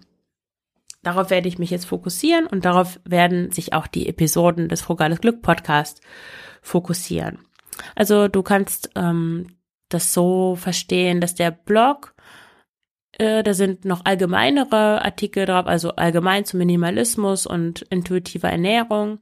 Darauf 1.04 1.30
werde 1.30 1.48
ich 1.48 1.60
mich 1.60 1.70
jetzt 1.70 1.86
fokussieren 1.86 2.48
und 2.48 2.66
darauf 2.66 3.00
werden 3.06 3.52
sich 3.52 3.74
auch 3.74 3.88
die 3.88 4.08
Episoden 4.08 4.70
des 4.70 4.82
Frugales 4.82 5.22
Glück 5.22 5.42
Podcast 5.42 6.02
fokussieren. 6.62 7.40
Also 7.96 8.28
du 8.28 8.44
kannst 8.44 8.90
ähm, 8.96 9.48
das 9.90 10.14
so 10.14 10.56
verstehen, 10.56 11.20
dass 11.22 11.36
der 11.36 11.52
Blog, 11.52 12.14
äh, 13.20 13.44
da 13.44 13.54
sind 13.54 13.86
noch 13.86 14.06
allgemeinere 14.06 15.04
Artikel 15.04 15.46
drauf, 15.46 15.68
also 15.68 15.92
allgemein 15.92 16.46
zum 16.46 16.60
Minimalismus 16.60 17.46
und 17.46 17.82
intuitiver 17.84 18.50
Ernährung, 18.50 19.20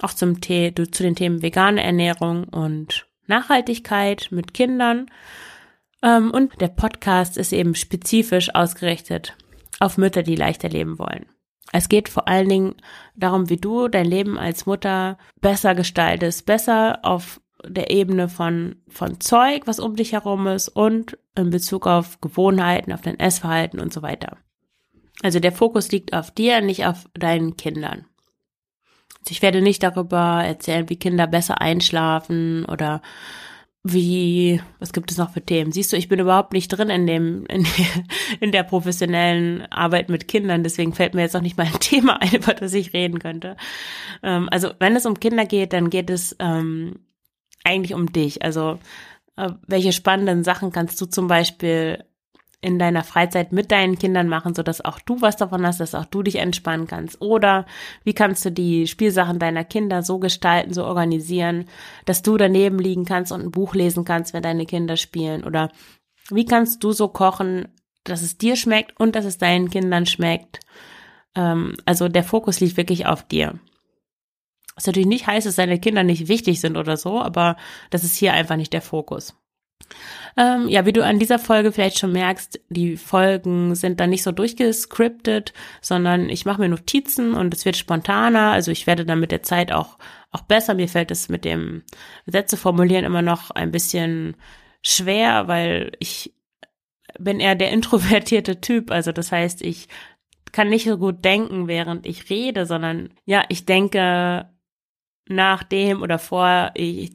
auch 0.00 0.14
zum 0.14 0.40
Tee, 0.40 0.72
zu 0.74 1.02
den 1.02 1.16
Themen 1.16 1.42
vegane 1.42 1.82
Ernährung 1.82 2.44
und 2.44 3.06
Nachhaltigkeit 3.26 4.28
mit 4.30 4.54
Kindern. 4.54 5.10
Ähm, 6.02 6.30
und 6.30 6.60
der 6.60 6.68
Podcast 6.68 7.36
ist 7.36 7.52
eben 7.52 7.74
spezifisch 7.74 8.54
ausgerichtet 8.54 9.36
auf 9.80 9.98
Mütter, 9.98 10.22
die 10.22 10.36
leichter 10.36 10.68
leben 10.68 10.98
wollen. 10.98 11.26
Es 11.72 11.88
geht 11.88 12.08
vor 12.08 12.28
allen 12.28 12.48
Dingen 12.48 12.74
darum, 13.16 13.48
wie 13.50 13.56
du 13.56 13.88
dein 13.88 14.06
Leben 14.06 14.38
als 14.38 14.66
Mutter 14.66 15.18
besser 15.40 15.74
gestaltest, 15.74 16.46
besser 16.46 17.00
auf 17.02 17.40
der 17.66 17.90
Ebene 17.90 18.28
von, 18.28 18.76
von 18.88 19.20
Zeug, 19.20 19.62
was 19.66 19.80
um 19.80 19.96
dich 19.96 20.12
herum 20.12 20.46
ist 20.46 20.68
und 20.68 21.18
in 21.36 21.50
Bezug 21.50 21.86
auf 21.86 22.20
Gewohnheiten, 22.20 22.92
auf 22.92 23.00
dein 23.00 23.18
Essverhalten 23.18 23.80
und 23.80 23.92
so 23.92 24.02
weiter. 24.02 24.36
Also 25.22 25.40
der 25.40 25.52
Fokus 25.52 25.90
liegt 25.92 26.14
auf 26.14 26.30
dir, 26.30 26.60
nicht 26.60 26.86
auf 26.86 27.08
deinen 27.14 27.56
Kindern. 27.56 28.06
Ich 29.28 29.40
werde 29.40 29.62
nicht 29.62 29.82
darüber 29.82 30.42
erzählen, 30.44 30.88
wie 30.88 30.96
Kinder 30.96 31.26
besser 31.26 31.60
einschlafen 31.60 32.64
oder 32.64 33.02
wie, 33.84 34.60
was 34.78 34.92
gibt 34.92 35.10
es 35.10 35.18
noch 35.18 35.32
für 35.32 35.44
Themen? 35.44 35.72
Siehst 35.72 35.92
du, 35.92 35.96
ich 35.96 36.08
bin 36.08 36.20
überhaupt 36.20 36.52
nicht 36.52 36.68
drin 36.68 36.88
in 36.88 37.06
dem, 37.06 37.46
in, 37.46 37.66
in 38.40 38.52
der 38.52 38.62
professionellen 38.62 39.62
Arbeit 39.72 40.08
mit 40.08 40.28
Kindern, 40.28 40.62
deswegen 40.62 40.92
fällt 40.92 41.14
mir 41.14 41.22
jetzt 41.22 41.34
auch 41.36 41.40
nicht 41.40 41.56
mal 41.56 41.66
ein 41.66 41.72
Thema 41.80 42.20
ein, 42.20 42.34
über 42.34 42.54
das 42.54 42.74
ich 42.74 42.92
reden 42.92 43.18
könnte. 43.18 43.56
Ähm, 44.22 44.48
also, 44.50 44.70
wenn 44.78 44.94
es 44.94 45.06
um 45.06 45.18
Kinder 45.18 45.46
geht, 45.46 45.72
dann 45.72 45.90
geht 45.90 46.10
es 46.10 46.36
ähm, 46.38 47.00
eigentlich 47.64 47.94
um 47.94 48.12
dich. 48.12 48.42
Also, 48.42 48.78
äh, 49.36 49.50
welche 49.66 49.92
spannenden 49.92 50.44
Sachen 50.44 50.72
kannst 50.72 51.00
du 51.00 51.06
zum 51.06 51.28
Beispiel 51.28 52.04
in 52.62 52.78
deiner 52.78 53.02
Freizeit 53.02 53.52
mit 53.52 53.72
deinen 53.72 53.98
Kindern 53.98 54.28
machen, 54.28 54.54
so 54.54 54.62
dass 54.62 54.84
auch 54.84 55.00
du 55.00 55.20
was 55.20 55.36
davon 55.36 55.66
hast, 55.66 55.80
dass 55.80 55.96
auch 55.96 56.04
du 56.04 56.22
dich 56.22 56.36
entspannen 56.36 56.86
kannst? 56.86 57.20
Oder 57.20 57.66
wie 58.04 58.14
kannst 58.14 58.44
du 58.44 58.52
die 58.52 58.86
Spielsachen 58.86 59.40
deiner 59.40 59.64
Kinder 59.64 60.02
so 60.02 60.20
gestalten, 60.20 60.72
so 60.72 60.84
organisieren, 60.84 61.66
dass 62.04 62.22
du 62.22 62.36
daneben 62.36 62.78
liegen 62.78 63.04
kannst 63.04 63.32
und 63.32 63.42
ein 63.42 63.50
Buch 63.50 63.74
lesen 63.74 64.04
kannst, 64.04 64.32
wenn 64.32 64.44
deine 64.44 64.64
Kinder 64.64 64.96
spielen? 64.96 65.42
Oder 65.42 65.70
wie 66.30 66.44
kannst 66.44 66.84
du 66.84 66.92
so 66.92 67.08
kochen, 67.08 67.66
dass 68.04 68.22
es 68.22 68.38
dir 68.38 68.54
schmeckt 68.54 68.98
und 68.98 69.16
dass 69.16 69.24
es 69.24 69.38
deinen 69.38 69.68
Kindern 69.68 70.06
schmeckt? 70.06 70.60
Ähm, 71.34 71.74
also 71.84 72.08
der 72.08 72.24
Fokus 72.24 72.60
liegt 72.60 72.76
wirklich 72.76 73.06
auf 73.06 73.24
dir. 73.24 73.58
Was 74.74 74.86
natürlich 74.86 75.08
nicht 75.08 75.26
heißt, 75.26 75.46
dass 75.46 75.56
deine 75.56 75.78
Kinder 75.78 76.02
nicht 76.02 76.28
wichtig 76.28 76.60
sind 76.60 76.76
oder 76.76 76.96
so, 76.96 77.20
aber 77.20 77.56
das 77.90 78.04
ist 78.04 78.16
hier 78.16 78.32
einfach 78.32 78.56
nicht 78.56 78.72
der 78.72 78.82
Fokus. 78.82 79.34
Ähm, 80.36 80.68
ja, 80.68 80.86
wie 80.86 80.92
du 80.92 81.04
an 81.04 81.18
dieser 81.18 81.38
Folge 81.38 81.72
vielleicht 81.72 81.98
schon 81.98 82.12
merkst, 82.12 82.60
die 82.70 82.96
Folgen 82.96 83.74
sind 83.74 84.00
dann 84.00 84.10
nicht 84.10 84.22
so 84.22 84.32
durchgescriptet, 84.32 85.52
sondern 85.80 86.28
ich 86.28 86.46
mache 86.46 86.60
mir 86.60 86.68
Notizen 86.68 87.34
und 87.34 87.52
es 87.52 87.64
wird 87.64 87.76
spontaner. 87.76 88.52
Also 88.52 88.70
ich 88.70 88.86
werde 88.86 89.04
dann 89.04 89.20
mit 89.20 89.32
der 89.32 89.42
Zeit 89.42 89.72
auch, 89.72 89.98
auch 90.30 90.42
besser. 90.42 90.74
Mir 90.74 90.88
fällt 90.88 91.10
es 91.10 91.28
mit 91.28 91.44
dem 91.44 91.82
Sätze 92.26 92.56
formulieren 92.56 93.04
immer 93.04 93.22
noch 93.22 93.50
ein 93.50 93.72
bisschen 93.72 94.36
schwer, 94.82 95.48
weil 95.48 95.92
ich 95.98 96.34
bin 97.18 97.40
eher 97.40 97.54
der 97.54 97.70
introvertierte 97.72 98.60
Typ. 98.60 98.90
Also 98.90 99.12
das 99.12 99.32
heißt, 99.32 99.62
ich 99.62 99.88
kann 100.52 100.68
nicht 100.68 100.84
so 100.84 100.98
gut 100.98 101.24
denken, 101.24 101.66
während 101.66 102.06
ich 102.06 102.30
rede, 102.30 102.66
sondern 102.66 103.10
ja, 103.24 103.44
ich 103.48 103.64
denke 103.64 104.50
nach 105.34 105.62
dem 105.62 106.02
oder 106.02 106.18
vor 106.18 106.70
ich, 106.74 107.12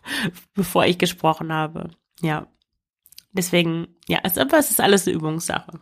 bevor 0.54 0.86
ich 0.86 0.98
gesprochen 0.98 1.52
habe. 1.52 1.90
Ja. 2.20 2.46
Deswegen, 3.32 3.88
ja, 4.06 4.20
es, 4.22 4.36
ist 4.36 4.80
alles 4.80 5.06
eine 5.06 5.16
Übungssache. 5.16 5.80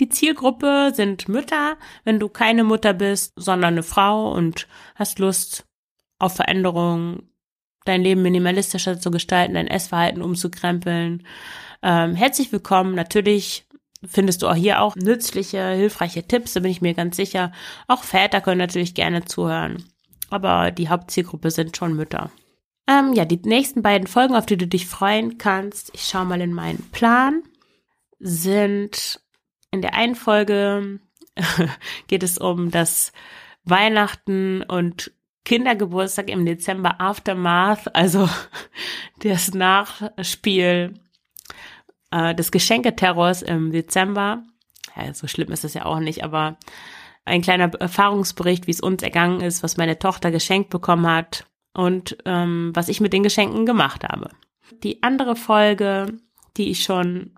Die 0.00 0.08
Zielgruppe 0.08 0.92
sind 0.94 1.28
Mütter, 1.28 1.76
wenn 2.04 2.18
du 2.18 2.28
keine 2.28 2.64
Mutter 2.64 2.92
bist, 2.94 3.32
sondern 3.36 3.74
eine 3.74 3.82
Frau 3.82 4.32
und 4.32 4.68
hast 4.94 5.18
Lust 5.18 5.66
auf 6.18 6.36
Veränderung, 6.36 7.24
dein 7.84 8.02
Leben 8.02 8.22
minimalistischer 8.22 9.00
zu 9.00 9.10
gestalten, 9.10 9.54
dein 9.54 9.66
Essverhalten 9.66 10.22
umzukrempeln. 10.22 11.26
Ähm, 11.82 12.14
herzlich 12.14 12.52
willkommen. 12.52 12.94
Natürlich 12.94 13.66
findest 14.06 14.42
du 14.42 14.48
auch 14.48 14.54
hier 14.54 14.80
auch 14.80 14.96
nützliche, 14.96 15.70
hilfreiche 15.70 16.26
Tipps, 16.26 16.52
da 16.52 16.60
bin 16.60 16.70
ich 16.70 16.82
mir 16.82 16.94
ganz 16.94 17.16
sicher. 17.16 17.52
Auch 17.88 18.04
Väter 18.04 18.40
können 18.40 18.58
natürlich 18.58 18.94
gerne 18.94 19.24
zuhören. 19.24 19.84
Aber 20.30 20.70
die 20.70 20.88
Hauptzielgruppe 20.88 21.50
sind 21.50 21.76
schon 21.76 21.94
Mütter. 21.94 22.30
Ähm, 22.88 23.12
ja, 23.12 23.24
die 23.24 23.40
nächsten 23.44 23.82
beiden 23.82 24.06
Folgen, 24.06 24.34
auf 24.34 24.46
die 24.46 24.56
du 24.56 24.66
dich 24.66 24.86
freuen 24.86 25.38
kannst, 25.38 25.90
ich 25.94 26.02
schaue 26.02 26.24
mal 26.24 26.40
in 26.40 26.52
meinen 26.52 26.90
Plan, 26.90 27.42
sind 28.18 29.20
in 29.70 29.82
der 29.82 29.94
einen 29.94 30.14
Folge 30.14 31.00
geht 32.08 32.22
es 32.22 32.38
um 32.38 32.70
das 32.70 33.12
Weihnachten 33.64 34.62
und 34.62 35.12
Kindergeburtstag 35.44 36.30
im 36.30 36.44
Dezember 36.44 37.00
Aftermath, 37.00 37.94
also 37.94 38.28
das 39.20 39.54
Nachspiel 39.54 40.94
äh, 42.12 42.34
des 42.34 42.52
Geschenketerrors 42.52 43.42
im 43.42 43.72
Dezember. 43.72 44.44
Ja, 44.96 45.12
so 45.14 45.26
schlimm 45.26 45.50
ist 45.50 45.64
es 45.64 45.74
ja 45.74 45.86
auch 45.86 45.98
nicht, 45.98 46.22
aber 46.22 46.58
ein 47.24 47.42
kleiner 47.42 47.72
Erfahrungsbericht, 47.74 48.66
wie 48.66 48.72
es 48.72 48.80
uns 48.80 49.02
ergangen 49.02 49.40
ist, 49.40 49.62
was 49.62 49.76
meine 49.76 49.98
Tochter 49.98 50.30
geschenkt 50.30 50.70
bekommen 50.70 51.06
hat 51.06 51.46
und 51.72 52.16
ähm, 52.24 52.72
was 52.74 52.88
ich 52.88 53.00
mit 53.00 53.12
den 53.12 53.22
Geschenken 53.22 53.64
gemacht 53.64 54.04
habe. 54.04 54.30
Die 54.82 55.02
andere 55.02 55.36
Folge, 55.36 56.18
die 56.56 56.70
ich 56.70 56.82
schon 56.82 57.34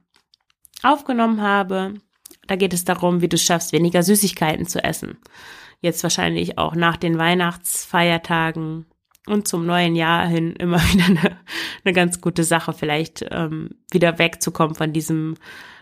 aufgenommen 0.83 1.43
habe, 1.43 1.95
da 2.47 2.57
geht 2.57 2.75
es 2.75 2.85
darum, 2.85 3.20
wie 3.20 3.29
du 3.29 3.39
schaffst, 3.39 3.72
weniger 3.72 4.03
Süßigkeiten 4.03 4.66
zu 4.66 4.83
essen. 4.83 5.18
Jetzt 5.81 6.03
wahrscheinlich 6.03 6.59
auch 6.59 6.75
nach 6.75 6.97
den 6.97 7.18
Weihnachtsfeiertagen 7.18 8.87
und 9.27 9.49
zum 9.49 9.66
neuen 9.66 9.97
Jahr 9.97 10.27
hin 10.27 10.55
immer 10.59 10.79
wieder 10.93 11.07
eine, 11.07 11.39
eine 11.85 11.95
ganz 11.95 12.20
gute 12.20 12.45
Sache, 12.45 12.72
vielleicht 12.72 13.25
ähm, 13.31 13.70
wieder 13.91 14.18
wegzukommen 14.18 14.75
von 14.75 14.93
diesem, 14.93 15.37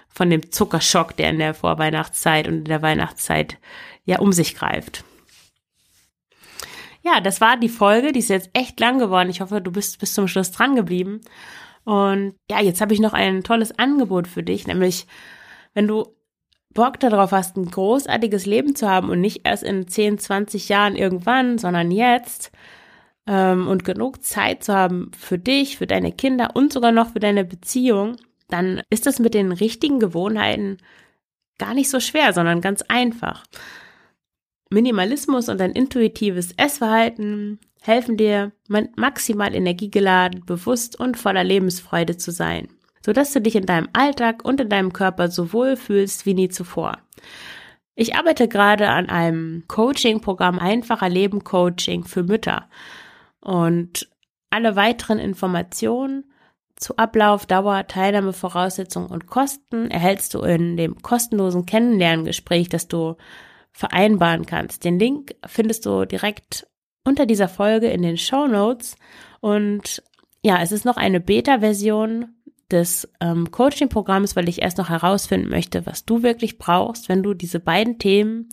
von 0.08 0.30
dem 0.30 0.50
Zuckerschock, 0.50 1.16
der 1.16 1.30
in 1.30 1.38
der 1.38 1.54
Vorweihnachtszeit 1.54 2.46
und 2.46 2.58
in 2.58 2.64
der 2.64 2.82
Weihnachtszeit 2.82 3.58
ja 4.04 4.18
um 4.18 4.32
sich 4.32 4.54
greift. 4.54 5.04
Ja, 7.04 7.20
das 7.20 7.40
war 7.40 7.56
die 7.56 7.68
Folge, 7.68 8.12
die 8.12 8.20
ist 8.20 8.28
jetzt 8.28 8.50
echt 8.52 8.78
lang 8.78 8.98
geworden. 8.98 9.28
Ich 9.28 9.40
hoffe, 9.40 9.60
du 9.60 9.72
bist 9.72 9.98
bis 9.98 10.14
zum 10.14 10.28
Schluss 10.28 10.52
dran 10.52 10.76
geblieben. 10.76 11.20
Und 11.84 12.36
ja, 12.48 12.60
jetzt 12.60 12.80
habe 12.80 12.94
ich 12.94 13.00
noch 13.00 13.12
ein 13.12 13.42
tolles 13.42 13.76
Angebot 13.76 14.28
für 14.28 14.44
dich, 14.44 14.68
nämlich 14.68 15.06
wenn 15.74 15.88
du 15.88 16.14
Bock 16.72 17.00
darauf 17.00 17.32
hast, 17.32 17.56
ein 17.56 17.70
großartiges 17.70 18.46
Leben 18.46 18.76
zu 18.76 18.88
haben 18.88 19.10
und 19.10 19.20
nicht 19.20 19.40
erst 19.44 19.62
in 19.64 19.88
10, 19.88 20.18
20 20.18 20.68
Jahren 20.68 20.96
irgendwann, 20.96 21.58
sondern 21.58 21.90
jetzt 21.90 22.52
ähm, 23.26 23.68
und 23.68 23.84
genug 23.84 24.24
Zeit 24.24 24.64
zu 24.64 24.74
haben 24.74 25.10
für 25.16 25.38
dich, 25.38 25.78
für 25.78 25.86
deine 25.86 26.12
Kinder 26.12 26.50
und 26.54 26.72
sogar 26.72 26.92
noch 26.92 27.10
für 27.12 27.20
deine 27.20 27.44
Beziehung, 27.44 28.16
dann 28.48 28.82
ist 28.90 29.06
das 29.06 29.18
mit 29.18 29.34
den 29.34 29.52
richtigen 29.52 29.98
Gewohnheiten 29.98 30.78
gar 31.58 31.74
nicht 31.74 31.90
so 31.90 32.00
schwer, 32.00 32.32
sondern 32.32 32.60
ganz 32.60 32.82
einfach. 32.82 33.44
Minimalismus 34.70 35.48
und 35.48 35.60
ein 35.60 35.72
intuitives 35.72 36.52
Essverhalten 36.56 37.60
helfen 37.80 38.16
dir, 38.16 38.52
maximal 38.96 39.54
energiegeladen, 39.54 40.44
bewusst 40.46 40.98
und 40.98 41.18
voller 41.18 41.44
Lebensfreude 41.44 42.16
zu 42.16 42.30
sein, 42.30 42.68
sodass 43.04 43.32
du 43.32 43.40
dich 43.40 43.56
in 43.56 43.66
deinem 43.66 43.88
Alltag 43.92 44.44
und 44.44 44.60
in 44.60 44.68
deinem 44.68 44.92
Körper 44.92 45.28
so 45.28 45.52
wohl 45.52 45.76
fühlst 45.76 46.26
wie 46.26 46.34
nie 46.34 46.48
zuvor. 46.48 46.98
Ich 47.94 48.16
arbeite 48.16 48.48
gerade 48.48 48.88
an 48.88 49.08
einem 49.08 49.64
Coaching-Programm 49.68 50.58
Einfacher 50.58 51.08
Leben 51.08 51.44
Coaching 51.44 52.04
für 52.04 52.22
Mütter. 52.22 52.68
Und 53.42 54.08
alle 54.50 54.76
weiteren 54.76 55.18
Informationen 55.18 56.24
zu 56.76 56.96
Ablauf, 56.96 57.46
Dauer, 57.46 57.86
Teilnahme, 57.86 58.32
Voraussetzungen 58.32 59.08
und 59.08 59.26
Kosten 59.26 59.90
erhältst 59.90 60.34
du 60.34 60.40
in 60.40 60.76
dem 60.76 61.00
kostenlosen 61.02 61.66
Kennenlerngespräch, 61.66 62.68
das 62.68 62.88
du 62.88 63.16
vereinbaren 63.72 64.46
kannst. 64.46 64.84
Den 64.84 64.98
Link 64.98 65.34
findest 65.46 65.86
du 65.86 66.04
direkt 66.04 66.66
unter 67.04 67.26
dieser 67.26 67.48
Folge 67.48 67.88
in 67.88 68.02
den 68.02 68.16
Show 68.16 68.46
Notes. 68.46 68.96
Und 69.40 70.02
ja, 70.42 70.60
es 70.60 70.72
ist 70.72 70.84
noch 70.84 70.96
eine 70.96 71.20
Beta-Version 71.20 72.34
des 72.72 73.08
ähm, 73.20 73.50
Coaching-Programms, 73.50 74.34
weil 74.34 74.48
ich 74.48 74.62
erst 74.62 74.78
noch 74.78 74.88
herausfinden 74.88 75.48
möchte, 75.48 75.86
was 75.86 76.04
du 76.04 76.22
wirklich 76.22 76.58
brauchst, 76.58 77.08
wenn 77.08 77.22
du 77.22 77.34
diese 77.34 77.60
beiden 77.60 77.98
Themen 77.98 78.48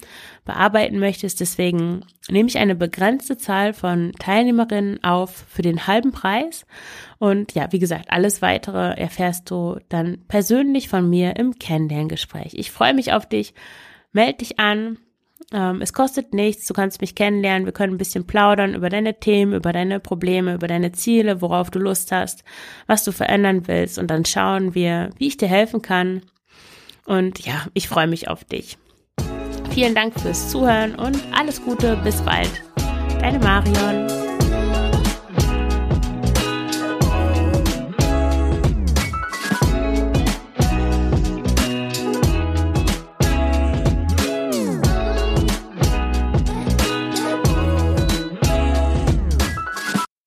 bearbeiten 0.46 1.00
möchtest. 1.00 1.40
Deswegen 1.40 2.02
nehme 2.30 2.50
ich 2.50 2.58
eine 2.58 2.76
begrenzte 2.76 3.38
Zahl 3.38 3.74
von 3.74 4.12
Teilnehmerinnen 4.20 5.04
auf 5.04 5.46
für 5.50 5.62
den 5.62 5.88
halben 5.88 6.12
Preis. 6.12 6.66
Und 7.18 7.54
ja, 7.56 7.72
wie 7.72 7.80
gesagt, 7.80 8.12
alles 8.12 8.42
weitere 8.42 9.00
erfährst 9.00 9.50
du 9.50 9.80
dann 9.90 10.20
persönlich 10.28 10.90
von 10.90 11.10
mir 11.10 11.38
im 11.38 11.58
Kennenlerngespräch. 11.58 12.54
Ich 12.54 12.72
freue 12.72 12.94
mich 12.94 13.14
auf 13.14 13.28
dich. 13.28 13.54
Meld 14.12 14.42
dich 14.42 14.60
an. 14.60 14.98
Ähm, 15.52 15.82
es 15.82 15.94
kostet 15.94 16.34
nichts, 16.34 16.68
du 16.68 16.74
kannst 16.74 17.02
mich 17.02 17.16
kennenlernen, 17.16 17.66
wir 17.66 17.74
können 17.74 17.94
ein 17.94 17.98
bisschen 17.98 18.28
plaudern 18.28 18.76
über 18.76 18.90
deine 18.90 19.20
Themen, 19.20 19.54
über 19.54 19.74
deine 19.74 20.00
Probleme, 20.00 20.54
über 20.54 20.68
deine 20.68 20.92
Ziele, 20.92 21.42
worauf 21.42 21.72
du 21.72 21.80
Lust 21.80 22.12
hast, 22.12 22.44
was 22.88 23.04
du 23.04 23.12
verändern 23.12 23.68
willst 23.68 23.98
und 23.98 24.08
dann 24.08 24.26
schauen 24.26 24.76
wir, 24.76 25.10
wie 25.18 25.28
ich 25.28 25.38
dir 25.38 25.48
helfen 25.48 25.82
kann. 25.82 26.22
Und 27.06 27.46
ja, 27.46 27.66
ich 27.74 27.88
freue 27.88 28.08
mich 28.08 28.28
auf 28.28 28.44
dich. 28.44 28.78
Vielen 29.72 29.96
Dank 29.96 30.20
fürs 30.20 30.50
Zuhören 30.50 30.96
und 30.96 31.18
alles 31.32 31.64
Gute, 31.64 32.00
bis 32.04 32.22
bald. 32.22 32.52
Deine 33.20 33.40
Marion. 33.40 34.29